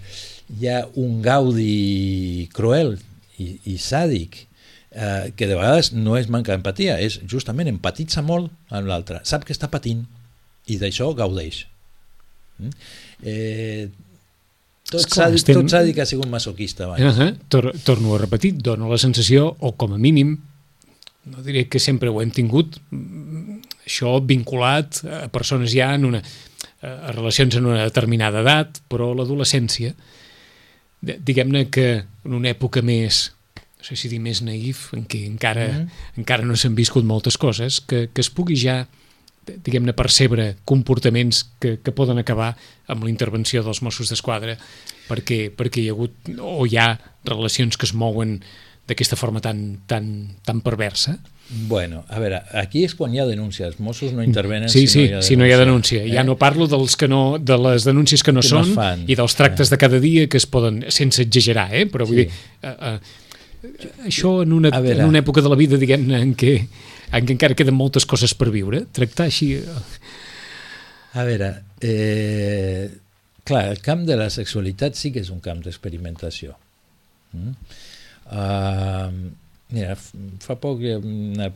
hi 0.60 0.68
ha 0.70 0.84
un 1.02 1.20
gaudi 1.24 2.48
cruel 2.54 2.94
i, 3.42 3.56
i 3.72 3.76
sàdic 3.80 4.46
eh, 4.94 5.32
que 5.36 5.48
de 5.48 5.56
vegades 5.56 5.92
no 5.92 6.16
és 6.18 6.28
manca 6.32 6.52
d'empatia, 6.52 6.98
és 7.00 7.20
justament 7.28 7.70
empatitza 7.70 8.22
molt 8.22 8.52
amb 8.70 8.88
l'altre, 8.90 9.20
sap 9.28 9.44
que 9.48 9.54
està 9.56 9.70
patint 9.72 10.04
i 10.70 10.78
d'això 10.78 11.10
gaudeix. 11.16 11.64
Mm? 12.60 12.72
Eh, 13.24 13.88
tot 14.92 15.08
s'ha 15.08 15.30
dit, 15.32 15.40
estem- 15.40 15.56
tot 15.56 15.84
dit 15.86 15.94
que 15.96 16.04
ha 16.04 16.08
sigut 16.08 16.28
masoquista 16.28 16.84
abans. 16.84 17.00
Uh 17.00 17.18
-huh. 17.18 17.36
Tor 17.48 17.72
torno 17.84 18.14
a 18.14 18.18
repetir, 18.18 18.54
dona 18.58 18.88
la 18.88 18.98
sensació, 18.98 19.56
o 19.60 19.72
com 19.72 19.94
a 19.94 19.98
mínim, 19.98 20.38
no 21.24 21.42
diré 21.42 21.68
que 21.68 21.78
sempre 21.78 22.08
ho 22.08 22.20
hem 22.20 22.30
tingut, 22.30 22.78
mm, 22.90 23.60
això 23.86 24.20
vinculat 24.24 25.04
a 25.04 25.28
persones 25.28 25.72
ja 25.72 25.94
en 25.94 26.04
una, 26.04 26.22
a 26.82 27.12
relacions 27.12 27.54
en 27.56 27.66
una 27.66 27.84
determinada 27.84 28.40
edat, 28.40 28.80
però 28.88 29.14
l'adolescència, 29.14 29.94
diguem-ne 31.00 31.68
que 31.70 32.04
en 32.24 32.34
una 32.34 32.50
època 32.50 32.82
més, 32.82 33.32
no 33.82 33.88
sé 33.88 33.96
si 33.98 34.08
dir 34.08 34.20
més 34.22 34.38
naïf, 34.46 34.92
en 34.94 35.02
què 35.10 35.24
encara, 35.26 35.66
mm. 35.66 35.78
-hmm. 35.82 36.18
encara 36.22 36.46
no 36.46 36.54
s'han 36.54 36.76
viscut 36.78 37.04
moltes 37.04 37.36
coses, 37.36 37.80
que, 37.80 38.08
que 38.14 38.20
es 38.22 38.30
pugui 38.30 38.54
ja 38.56 38.86
diguem-ne, 39.42 39.92
percebre 39.92 40.56
comportaments 40.64 41.42
que, 41.58 41.80
que 41.82 41.90
poden 41.90 42.18
acabar 42.18 42.54
amb 42.86 43.02
la 43.02 43.10
intervenció 43.10 43.64
dels 43.66 43.82
Mossos 43.82 44.08
d'Esquadra 44.08 44.54
perquè, 45.08 45.50
perquè 45.50 45.82
hi 45.82 45.88
ha 45.88 45.96
hagut 45.96 46.12
o 46.38 46.64
hi 46.64 46.76
ha 46.78 46.92
relacions 47.26 47.76
que 47.76 47.86
es 47.86 47.92
mouen 47.92 48.40
d'aquesta 48.86 49.16
forma 49.16 49.40
tan, 49.40 49.80
tan, 49.86 50.36
tan 50.44 50.60
perversa. 50.60 51.18
Bueno, 51.68 52.04
a 52.08 52.18
veure, 52.18 52.40
aquí 52.54 52.84
és 52.86 52.94
quan 52.94 53.12
hi 53.14 53.20
ha 53.20 53.26
denúncia. 53.26 53.66
Els 53.66 53.78
Mossos 53.82 54.12
no 54.12 54.22
intervenen 54.22 54.70
Sí, 54.72 54.86
si, 54.86 54.92
sí, 54.94 55.00
no 55.00 55.10
hi 55.10 55.18
ha 55.18 55.22
si 55.22 55.36
no 55.36 55.46
hi 55.46 55.52
ha 55.52 55.58
denúncia. 55.58 56.02
Eh? 56.02 56.12
Ja 56.14 56.24
no 56.24 56.38
parlo 56.38 56.66
dels 56.66 56.96
que 56.96 57.08
no, 57.08 57.38
de 57.38 57.58
les 57.58 57.84
denúncies 57.84 58.22
que 58.22 58.32
no 58.32 58.40
Que 58.40 58.48
no 58.48 58.62
són 58.62 58.70
es 58.70 58.74
fan. 58.78 59.04
i 59.06 59.14
dels 59.18 59.34
tractes 59.36 59.70
de 59.70 59.78
cada 59.78 60.00
dia 60.00 60.28
que 60.28 60.38
es 60.40 60.46
poden, 60.46 60.84
sense 60.88 61.22
exagerar, 61.22 61.68
eh? 61.74 61.86
però 61.86 62.06
vull 62.06 62.22
Sí. 62.22 62.24
dir, 62.24 62.30
eh, 62.62 62.76
eh, 62.80 62.98
això 64.06 64.42
en 64.42 64.52
una, 64.52 64.72
en 64.74 65.04
una 65.06 65.20
època 65.22 65.42
de 65.44 65.50
la 65.52 65.58
vida, 65.58 65.78
diguem-ne, 65.78 66.18
en 66.26 66.34
què, 66.38 66.54
en 67.12 67.26
què 67.28 67.36
encara 67.36 67.56
queden 67.58 67.78
moltes 67.78 68.06
coses 68.08 68.34
per 68.34 68.50
viure, 68.54 68.84
tractar 68.92 69.28
així... 69.30 69.52
eh, 69.60 70.10
A 71.12 71.26
veure, 71.28 71.50
eh, 71.84 72.88
clar, 73.44 73.66
el 73.68 73.82
camp 73.84 74.06
de 74.08 74.16
la 74.16 74.30
sexualitat 74.32 74.96
sí 74.96 75.12
que 75.12 75.20
és 75.20 75.30
un 75.34 75.42
camp 75.44 75.60
d'experimentació. 75.64 76.56
Mm? 77.36 77.52
Uh, 78.32 79.32
mira, 79.74 79.96
fa 80.40 80.56
poc 80.60 80.80
ha 80.88 80.96
una, 81.00 81.50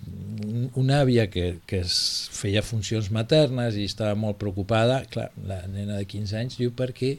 una 0.77 1.01
àvia 1.05 1.29
que, 1.33 1.47
que 1.69 1.81
es 1.87 1.97
feia 2.37 2.65
funcions 2.67 3.09
maternes 3.15 3.79
i 3.81 3.87
estava 3.89 4.17
molt 4.19 4.37
preocupada, 4.41 5.01
clar, 5.09 5.31
la 5.49 5.63
nena 5.73 5.97
de 5.97 6.05
15 6.11 6.37
anys 6.43 6.61
diu 6.61 6.75
perquè 6.77 7.15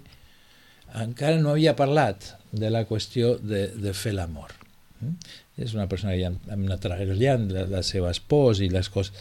encara 1.02 1.41
no 1.41 1.56
havia 1.56 1.76
parlat 1.80 2.36
de 2.52 2.69
la 2.71 2.86
qüestió 2.88 3.36
de, 3.41 3.67
de 3.76 3.93
fer 3.97 4.13
l'amor. 4.17 4.54
Mm? 5.01 5.15
És 5.63 5.73
una 5.77 5.88
persona 5.89 6.13
que 6.15 6.21
ja 6.21 6.31
hem, 6.31 6.63
anat 6.67 6.81
treballant 6.86 7.47
la, 7.53 7.65
la 7.69 7.83
seva 7.86 8.12
espòs 8.13 8.62
i 8.65 8.69
les 8.73 8.89
coses 8.93 9.13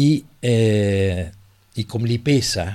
i, 0.00 0.22
eh, 0.46 1.26
i 1.76 1.84
com 1.88 2.04
li 2.08 2.18
pesa 2.24 2.68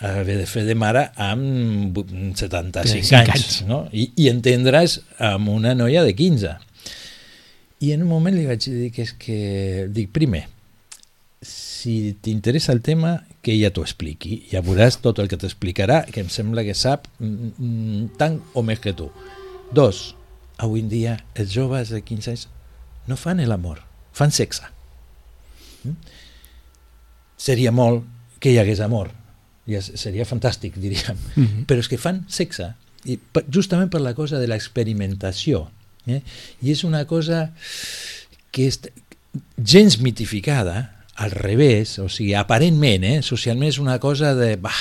haver 0.00 0.38
de 0.40 0.46
fer 0.48 0.62
de 0.64 0.74
mare 0.74 1.10
amb 1.20 1.92
vu- 1.96 2.06
75 2.08 2.88
75 2.88 3.16
anys, 3.20 3.34
anys. 3.34 3.58
no? 3.68 3.82
I, 3.92 4.06
i 4.16 4.30
entendràs 4.32 4.98
amb 5.18 5.48
una 5.52 5.74
noia 5.76 6.04
de 6.06 6.14
15 6.16 6.54
i 7.84 7.92
en 7.92 8.02
un 8.04 8.08
moment 8.08 8.36
li 8.36 8.46
vaig 8.48 8.64
dir 8.64 8.90
que 8.92 9.04
és 9.04 9.12
que 9.16 9.38
dic, 9.92 10.08
primer 10.12 10.46
si 11.40 12.14
t'interessa 12.20 12.72
el 12.76 12.82
tema 12.84 13.14
que 13.40 13.54
ella 13.54 13.70
t'ho 13.72 13.84
expliqui 13.86 14.42
ja 14.50 14.60
veuràs 14.64 14.98
tot 15.00 15.20
el 15.22 15.28
que 15.32 15.38
t'explicarà 15.40 16.02
que 16.12 16.20
em 16.20 16.28
sembla 16.32 16.64
que 16.66 16.74
sap 16.76 17.06
mm, 17.18 17.52
mm, 17.56 18.02
tant 18.20 18.36
o 18.52 18.64
més 18.66 18.80
que 18.84 18.92
tu 18.96 19.08
dos, 19.72 20.10
avui 20.60 20.82
en 20.84 20.88
dia 20.92 21.16
els 21.34 21.52
joves 21.54 21.90
de 21.94 22.02
15 22.04 22.30
anys 22.34 22.46
no 23.08 23.16
fan 23.16 23.40
l'amor, 23.46 23.80
fan 24.12 24.30
sexe 24.34 24.62
Mm? 25.80 25.94
seria 27.40 27.70
molt 27.72 28.04
que 28.38 28.50
hi 28.52 28.58
hagués 28.60 28.82
amor 28.84 29.08
ja 29.70 29.80
seria 29.80 30.26
fantàstic, 30.28 30.74
diríem 30.76 31.16
Mhm. 31.36 31.64
però 31.68 31.80
és 31.80 31.88
que 31.88 31.96
fan 31.96 32.24
sexe 32.28 32.74
i 33.08 33.16
per, 33.16 33.46
justament 33.48 33.88
per 33.90 34.00
la 34.04 34.12
cosa 34.14 34.38
de 34.38 34.46
l'experimentació 34.50 35.70
eh? 36.06 36.20
i 36.60 36.70
és 36.74 36.84
una 36.84 37.06
cosa 37.06 37.52
que 38.52 38.66
és 38.66 38.80
gens 39.56 39.98
mitificada 40.00 41.06
al 41.20 41.30
revés, 41.30 41.98
o 41.98 42.08
sigui, 42.08 42.34
aparentment 42.34 43.04
eh? 43.04 43.22
socialment 43.22 43.68
és 43.70 43.78
una 43.78 43.98
cosa 43.98 44.34
de, 44.34 44.56
bah, 44.56 44.76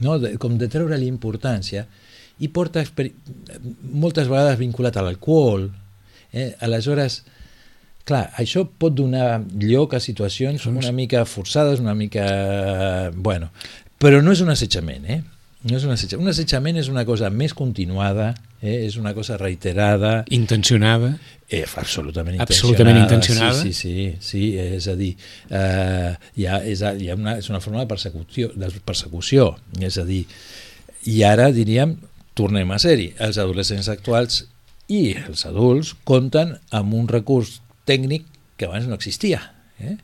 no? 0.00 0.18
de 0.18 0.36
com 0.38 0.56
de 0.56 0.68
treure 0.68 0.96
l'importància 0.96 1.86
i 2.38 2.48
porta 2.54 2.84
moltes 3.92 4.28
vegades 4.30 4.58
vinculat 4.60 4.96
a 4.96 5.04
l'alcohol 5.06 5.68
eh? 6.32 6.52
aleshores 6.64 7.22
Clar, 8.08 8.22
això 8.40 8.62
pot 8.64 8.94
donar 8.96 9.42
lloc 9.60 9.92
a 9.92 9.98
situacions 10.00 10.62
una 10.70 10.92
mica 10.96 11.26
forçades, 11.28 11.82
una 11.82 11.92
mica... 11.92 12.24
Bueno, 13.12 13.50
però 14.00 14.22
no 14.24 14.32
és 14.32 14.40
un 14.40 14.48
assetjament, 14.48 15.04
eh? 15.04 15.18
No 15.68 15.76
és 15.76 15.84
un 15.84 15.92
assetjament. 15.92 16.24
Un 16.24 16.32
assetjament 16.32 16.78
és 16.80 16.88
una 16.88 17.04
cosa 17.04 17.28
més 17.28 17.52
continuada, 17.58 18.30
eh? 18.62 18.78
és 18.86 18.96
una 18.96 19.12
cosa 19.12 19.36
reiterada, 19.36 20.22
intencionada. 20.32 21.18
eh, 21.50 21.64
absolutament 21.66 22.38
intencionada. 22.38 22.54
Absolutament 22.54 23.02
intencionada. 23.02 23.60
Sí, 23.60 23.74
sí, 23.76 23.92
sí, 23.92 24.08
sí 24.30 24.42
és 24.62 24.88
a 24.88 24.96
dir, 24.96 25.10
eh, 25.50 26.12
hi 26.38 26.46
ha, 26.48 26.62
és, 26.64 26.80
hi 26.80 27.10
ha 27.10 27.18
una, 27.18 27.36
és 27.42 27.52
una 27.52 27.60
forma 27.60 27.84
de 27.84 27.90
persecució, 27.90 28.54
de 28.56 28.70
persecució, 28.88 29.50
és 29.82 30.00
a 30.00 30.06
dir, 30.08 30.22
i 31.12 31.20
ara 31.28 31.50
diríem, 31.52 31.98
tornem 32.38 32.70
a 32.74 32.78
ser-hi, 32.82 33.10
els 33.24 33.38
adolescents 33.42 33.88
actuals 33.92 34.44
i 34.88 35.02
els 35.26 35.42
adults 35.48 35.94
compten 36.08 36.54
amb 36.78 36.94
un 36.96 37.08
recurs 37.10 37.58
tècnic 37.88 38.24
que 38.58 38.66
abans 38.70 38.86
no 38.88 38.96
existia, 38.98 39.42
eh? 39.82 39.96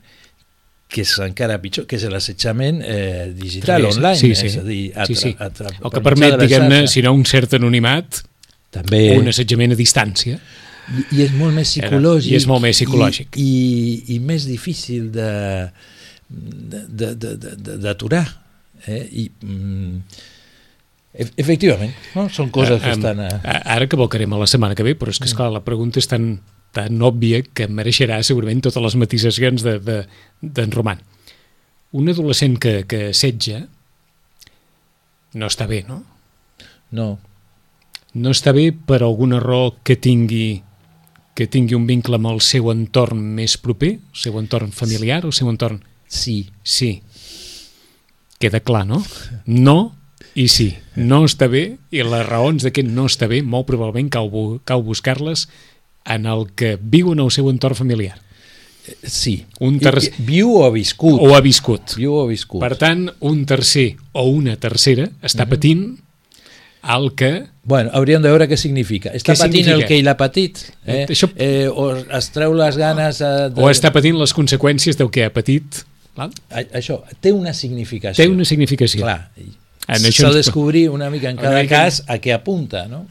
que 0.95 1.03
és 1.03 1.15
encara 1.25 1.57
pitjor, 1.63 1.87
que 1.91 1.97
és 1.99 2.05
l'assetjament 2.11 2.83
eh, 2.85 3.31
digital, 3.35 3.83
Sí, 3.83 3.97
online, 3.97 4.19
sí, 4.21 4.35
sí. 4.39 4.47
és 4.51 4.59
a 4.61 4.63
dir, 4.67 4.83
a, 4.95 5.07
Sí, 5.09 5.17
sí. 5.19 5.33
a, 5.39 5.49
a, 5.49 5.73
El 5.81 5.91
que 5.95 6.03
permet, 6.05 6.37
diguem-ne, 6.45 6.85
si 6.93 7.03
no 7.03 7.15
un 7.17 7.25
cert 7.27 7.57
anonimat, 7.59 8.21
també, 8.75 9.01
un 9.19 9.27
assetjament 9.33 9.75
a 9.75 9.79
distància. 9.81 10.39
I, 10.85 11.03
i 11.17 11.23
és 11.25 11.33
molt 11.35 11.55
més 11.57 11.73
Era- 11.79 11.89
psicològic. 11.89 12.31
i 12.31 12.37
és 12.37 12.47
molt 12.47 12.63
més 12.63 12.77
psicològic. 12.79 13.39
I, 13.41 13.49
i, 13.49 14.15
i 14.15 14.21
més 14.21 14.45
difícil 14.47 15.09
de 15.15 15.31
de- 16.29 16.87
de- 16.89 17.15
de- 17.15 17.37
de- 17.41 17.57
de- 17.57 17.77
d'aturar. 17.89 18.27
Eh? 18.87 19.03
I, 19.25 19.31
mm, 19.43 19.99
efectivament, 21.15 21.95
no? 22.15 22.27
són 22.29 22.51
coses 22.55 22.83
que 22.83 22.91
Em, 22.91 22.99
estan... 22.99 23.21
A... 23.23 23.59
Ara 23.77 23.87
que 23.87 23.97
abocarem 23.99 24.33
a 24.35 24.41
la 24.41 24.49
setmana 24.51 24.75
que 24.75 24.87
ve, 24.87 24.97
però 24.99 25.15
és 25.15 25.21
que, 25.23 25.29
esclar, 25.31 25.51
la 25.55 25.65
pregunta 25.67 26.03
és 26.03 26.11
tan, 26.11 26.41
tan 26.75 27.03
òbvia 27.03 27.45
que 27.55 27.69
mereixerà 27.71 28.19
segurament 28.27 28.65
totes 28.67 28.83
les 28.83 28.97
matisacions 28.99 29.63
d'en 29.67 29.85
de, 29.85 30.01
de, 30.43 30.67
Roman. 30.75 31.03
Un 31.95 32.11
adolescent 32.11 32.59
que, 32.59 32.81
que 32.91 33.09
assetja 33.13 33.63
no 35.39 35.47
està 35.51 35.69
bé, 35.71 35.85
no? 35.87 36.03
No, 36.95 37.15
No 38.15 38.31
està 38.31 38.53
bé 38.55 38.69
per 38.71 39.01
alguna 39.03 39.41
raó 39.43 39.73
que 39.83 39.97
tingui 39.99 40.63
que 41.35 41.49
tingui 41.51 41.75
un 41.75 41.87
vincle 41.89 42.15
amb 42.15 42.29
el 42.31 42.39
seu 42.47 42.69
entorn 42.71 43.19
més 43.35 43.57
proper, 43.59 43.97
el 43.99 44.21
seu 44.21 44.37
entorn 44.39 44.71
familiar, 44.71 45.25
el 45.27 45.33
seu 45.35 45.49
entorn... 45.51 45.81
sí, 46.07 46.47
Sí. 46.63 47.03
Queda 48.39 48.61
clar, 48.61 48.85
no? 48.87 49.01
No 49.47 49.97
i 50.35 50.49
sí. 50.49 50.77
No 50.97 51.25
està 51.25 51.47
bé 51.51 51.77
i 51.95 52.03
les 52.03 52.27
raons 52.27 52.63
de 52.63 52.73
que 52.75 52.83
no 52.83 53.07
està 53.07 53.29
bé 53.31 53.43
molt 53.43 53.67
probablement 53.67 54.11
cal, 54.11 54.31
cal 54.65 54.83
buscar-les 54.83 55.49
en 56.07 56.27
el 56.27 56.49
que 56.55 56.77
viu 56.81 57.13
en 57.13 57.21
el 57.21 57.31
seu 57.31 57.49
entorn 57.51 57.75
familiar. 57.79 58.19
sí. 59.03 59.47
Un 59.61 59.77
i- 59.81 60.11
Viu 60.19 60.51
o 60.59 60.65
ha 60.67 60.71
viscut. 60.71 61.17
O 61.21 61.35
ha 61.35 61.41
viscut. 61.41 61.95
Viu 61.97 62.13
o 62.13 62.25
ha 62.25 62.29
viscut. 62.29 62.61
Per 62.61 62.77
tant, 62.77 63.07
un 63.21 63.47
tercer 63.47 63.97
o 64.13 64.25
una 64.29 64.57
tercera 64.57 65.09
està 65.23 65.47
patint 65.49 65.97
el 66.85 67.15
que 67.17 67.47
Bueno, 67.67 67.89
hauríem 67.95 68.21
de 68.21 68.29
veure 68.29 68.47
què 68.47 68.59
significa. 68.61 69.09
Està 69.17 69.33
Què 69.33 69.39
patint 69.39 69.65
significa? 69.65 69.77
el 69.81 69.89
que 69.89 69.97
ell 69.99 70.09
ha 70.09 70.17
patit? 70.19 70.59
Eh? 70.85 71.07
Això- 71.09 71.31
Eh, 71.37 71.67
o 71.73 71.97
es 71.97 72.29
treu 72.31 72.53
les 72.53 72.77
ganes... 72.77 73.23
Eh, 73.23 73.49
de... 73.55 73.63
O 73.63 73.71
està 73.71 73.91
patint 73.91 74.19
les 74.21 74.35
conseqüències 74.37 74.99
del 74.99 75.09
que 75.11 75.25
ha 75.25 75.33
patit. 75.33 75.81
A- 76.17 76.29
Això, 76.77 77.01
té 77.23 77.33
una 77.33 77.55
significació. 77.55 78.23
Té 78.23 78.29
una 78.29 78.45
significació. 78.45 79.01
Clar, 79.01 79.31
s'ha 79.87 80.31
de 80.31 80.37
descobrir 80.37 80.89
una 80.91 81.11
mica 81.11 81.29
en 81.31 81.37
cada 81.37 81.63
mica- 81.63 81.85
cas 81.85 82.03
a 82.09 82.17
què 82.19 82.33
apunta, 82.35 82.87
no? 82.89 83.07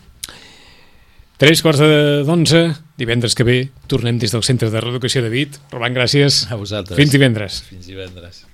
Tres 1.37 1.61
quarts 1.61 1.79
de 1.81 2.23
d'onze, 2.23 2.75
divendres 2.97 3.35
que 3.35 3.43
ve, 3.43 3.57
tornem 3.87 4.17
des 4.21 4.31
del 4.31 4.43
Centre 4.43 4.69
de 4.71 4.79
Reeducació 4.79 5.21
de 5.21 5.29
Vit. 5.29 5.57
Roland, 5.71 5.95
gràcies. 5.97 6.45
A 6.49 6.55
vosaltres. 6.55 6.95
Fins 6.97 7.11
divendres. 7.11 7.61
Fins 7.67 7.87
divendres. 7.89 8.45